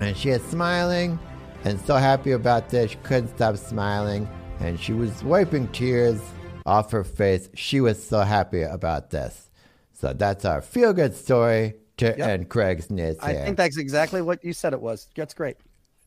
And 0.00 0.16
she 0.16 0.30
is 0.30 0.42
smiling 0.42 1.18
and 1.64 1.80
so 1.80 1.96
happy 1.96 2.32
about 2.32 2.70
this. 2.70 2.92
She 2.92 2.96
couldn't 2.98 3.34
stop 3.36 3.56
smiling, 3.56 4.28
and 4.60 4.78
she 4.78 4.92
was 4.92 5.22
wiping 5.24 5.68
tears 5.68 6.20
off 6.66 6.90
her 6.92 7.04
face. 7.04 7.48
She 7.54 7.80
was 7.80 8.02
so 8.02 8.20
happy 8.20 8.62
about 8.62 9.10
this. 9.10 9.50
So 9.92 10.12
that's 10.12 10.44
our 10.44 10.60
feel 10.60 10.92
good 10.92 11.14
story 11.14 11.74
to 11.98 12.18
end 12.18 12.48
Craig's 12.48 12.90
news 12.90 13.16
I 13.20 13.32
here. 13.32 13.44
think 13.44 13.56
that's 13.56 13.76
exactly 13.76 14.22
what 14.22 14.44
you 14.44 14.52
said 14.52 14.72
it 14.72 14.80
was. 14.80 15.08
That's 15.14 15.34
great. 15.34 15.56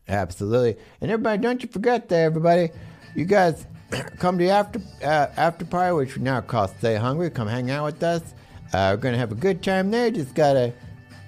Absolutely. 0.07 0.77
And 1.01 1.09
everybody, 1.11 1.41
don't 1.41 1.63
you 1.63 1.69
forget 1.69 2.09
that, 2.09 2.19
everybody. 2.19 2.69
You 3.15 3.25
guys 3.25 3.65
come 4.19 4.37
to 4.37 4.43
the 4.43 4.49
after 4.49 4.79
uh, 5.03 5.27
after 5.37 5.65
party, 5.65 5.95
which 5.95 6.17
we 6.17 6.23
now 6.23 6.41
call 6.41 6.67
Stay 6.67 6.95
Hungry. 6.95 7.29
Come 7.29 7.47
hang 7.47 7.71
out 7.71 7.85
with 7.85 8.03
us. 8.03 8.33
Uh, 8.73 8.91
we're 8.93 8.97
gonna 8.97 9.17
have 9.17 9.31
a 9.31 9.35
good 9.35 9.63
time 9.63 9.91
there. 9.91 10.11
Just 10.11 10.35
gotta 10.35 10.73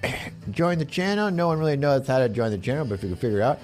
join 0.50 0.78
the 0.78 0.84
channel. 0.84 1.30
No 1.30 1.48
one 1.48 1.58
really 1.58 1.76
knows 1.76 2.06
how 2.06 2.18
to 2.18 2.28
join 2.28 2.50
the 2.50 2.58
channel, 2.58 2.84
but 2.84 2.94
if 2.94 3.02
you 3.02 3.08
can 3.08 3.18
figure 3.18 3.38
it 3.38 3.42
out, 3.42 3.58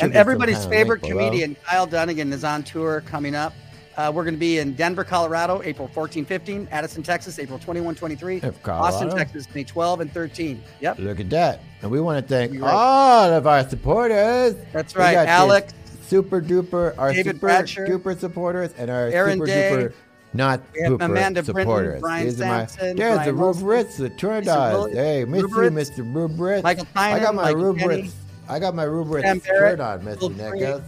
And 0.00 0.14
everybody's 0.14 0.64
favorite 0.66 1.02
comedian, 1.02 1.56
Kyle 1.64 1.86
Dunnigan, 1.86 2.32
is 2.32 2.44
on 2.44 2.62
tour 2.62 3.02
coming 3.02 3.34
up. 3.34 3.54
Uh, 3.96 4.12
we're 4.14 4.22
going 4.22 4.34
to 4.34 4.38
be 4.38 4.58
in 4.58 4.74
Denver, 4.74 5.02
Colorado, 5.02 5.60
April 5.64 5.88
14, 5.88 6.24
15, 6.24 6.68
Addison, 6.70 7.02
Texas, 7.02 7.40
April 7.40 7.58
21, 7.58 7.96
23, 7.96 8.40
Austin, 8.66 9.10
Texas, 9.10 9.52
May 9.56 9.64
12 9.64 10.02
and 10.02 10.12
13. 10.12 10.62
Yep. 10.80 10.98
Look 11.00 11.18
at 11.18 11.30
that. 11.30 11.60
And 11.82 11.90
we 11.90 12.00
want 12.00 12.24
to 12.24 12.28
thank 12.28 12.52
right. 12.60 12.72
all 12.72 13.32
of 13.32 13.48
our 13.48 13.68
supporters. 13.68 14.54
That's 14.72 14.94
right. 14.94 15.16
Alex, 15.16 15.74
super 16.02 16.40
duper, 16.40 16.96
our 16.96 17.12
David 17.12 17.40
super 17.40 17.48
duper 17.48 18.18
supporters, 18.18 18.72
and 18.78 18.88
our 18.88 19.08
Aaron 19.08 19.38
super 19.38 19.46
Day, 19.46 19.72
duper 19.72 19.92
not 20.32 20.60
super 20.74 21.04
Amanda 21.04 21.44
supporters. 21.44 22.00
Brian 22.00 22.26
These 22.26 22.38
my, 22.38 22.66
Sampson, 22.66 22.96
there's 22.96 23.16
Brian 23.16 23.36
the 23.36 23.42
Rubrits, 23.42 23.96
the 23.96 24.10
Turndals. 24.10 24.94
Hey, 24.94 25.24
miss 25.24 25.42
you, 25.42 25.48
Mr. 25.48 26.12
Rubrits. 26.12 26.62
Michael 26.62 26.86
I 26.94 27.18
got 27.18 27.34
Tynan, 27.34 27.36
my 27.36 27.52
Rubrits. 27.52 28.12
Kenny, 28.48 28.56
I 28.56 28.58
got 28.60 28.74
my 28.74 28.84
Rubrits 28.84 29.22
Sam 29.22 29.38
Barrett, 29.38 29.78
shirt 29.78 29.80
on, 29.80 30.00
Mr. 30.02 30.18
Free, 30.50 30.58
Nichols. 30.60 30.82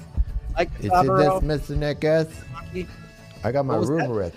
Mike 0.57 0.71
You 0.81 0.91
this, 0.91 1.69
Mr. 1.69 1.77
Nichols? 1.77 2.29
I 3.45 3.53
got 3.53 3.65
my 3.67 3.79
What? 3.79 3.89
Rubrits. 3.89 4.33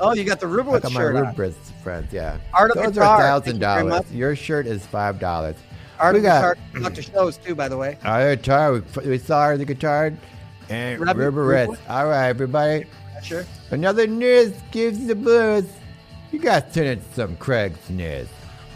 Oh, 0.00 0.14
you 0.14 0.24
got 0.24 0.40
the 0.40 0.46
Rubrics 0.46 0.90
shirt 0.90 1.16
on? 1.16 1.22
I 1.22 1.32
got 1.32 1.36
my 1.36 1.44
shirt. 1.50 1.54
Rubrits, 1.54 1.82
friends. 1.82 2.12
Yeah, 2.12 2.38
Art 2.54 2.70
of 2.70 2.76
those 2.76 2.92
Guitar, 2.94 3.04
are 3.04 3.18
thank 3.18 3.22
thousand 3.44 3.54
you 3.56 3.60
very 3.60 3.88
dollars. 3.88 4.04
much. 4.04 4.10
Your 4.12 4.34
shirt 4.36 4.66
is 4.66 4.84
five 4.86 5.18
dollars. 5.20 5.56
Art 6.00 6.14
we 6.14 6.18
of 6.20 6.24
got 6.24 6.56
Guitar, 6.74 6.90
Dr. 6.90 7.02
Shows, 7.02 7.36
too, 7.36 7.54
by 7.54 7.68
the 7.68 7.76
way. 7.76 7.98
our 8.02 8.34
guitar. 8.34 8.72
We, 8.72 9.08
we 9.10 9.18
saw 9.18 9.46
her 9.48 9.56
the 9.56 9.64
guitar 9.64 10.12
and 10.68 11.00
Rub- 11.00 11.16
Rubrits. 11.16 11.78
All 11.88 12.06
right, 12.08 12.28
everybody. 12.28 12.86
Sure. 13.22 13.44
Another 13.70 14.06
news 14.08 14.52
gives 14.72 15.06
the 15.06 15.14
blues. 15.14 15.66
You 16.32 16.40
guys 16.40 16.64
turn 16.74 16.86
into 16.86 17.04
some 17.14 17.36
Craig's 17.36 17.88
news. 17.90 18.26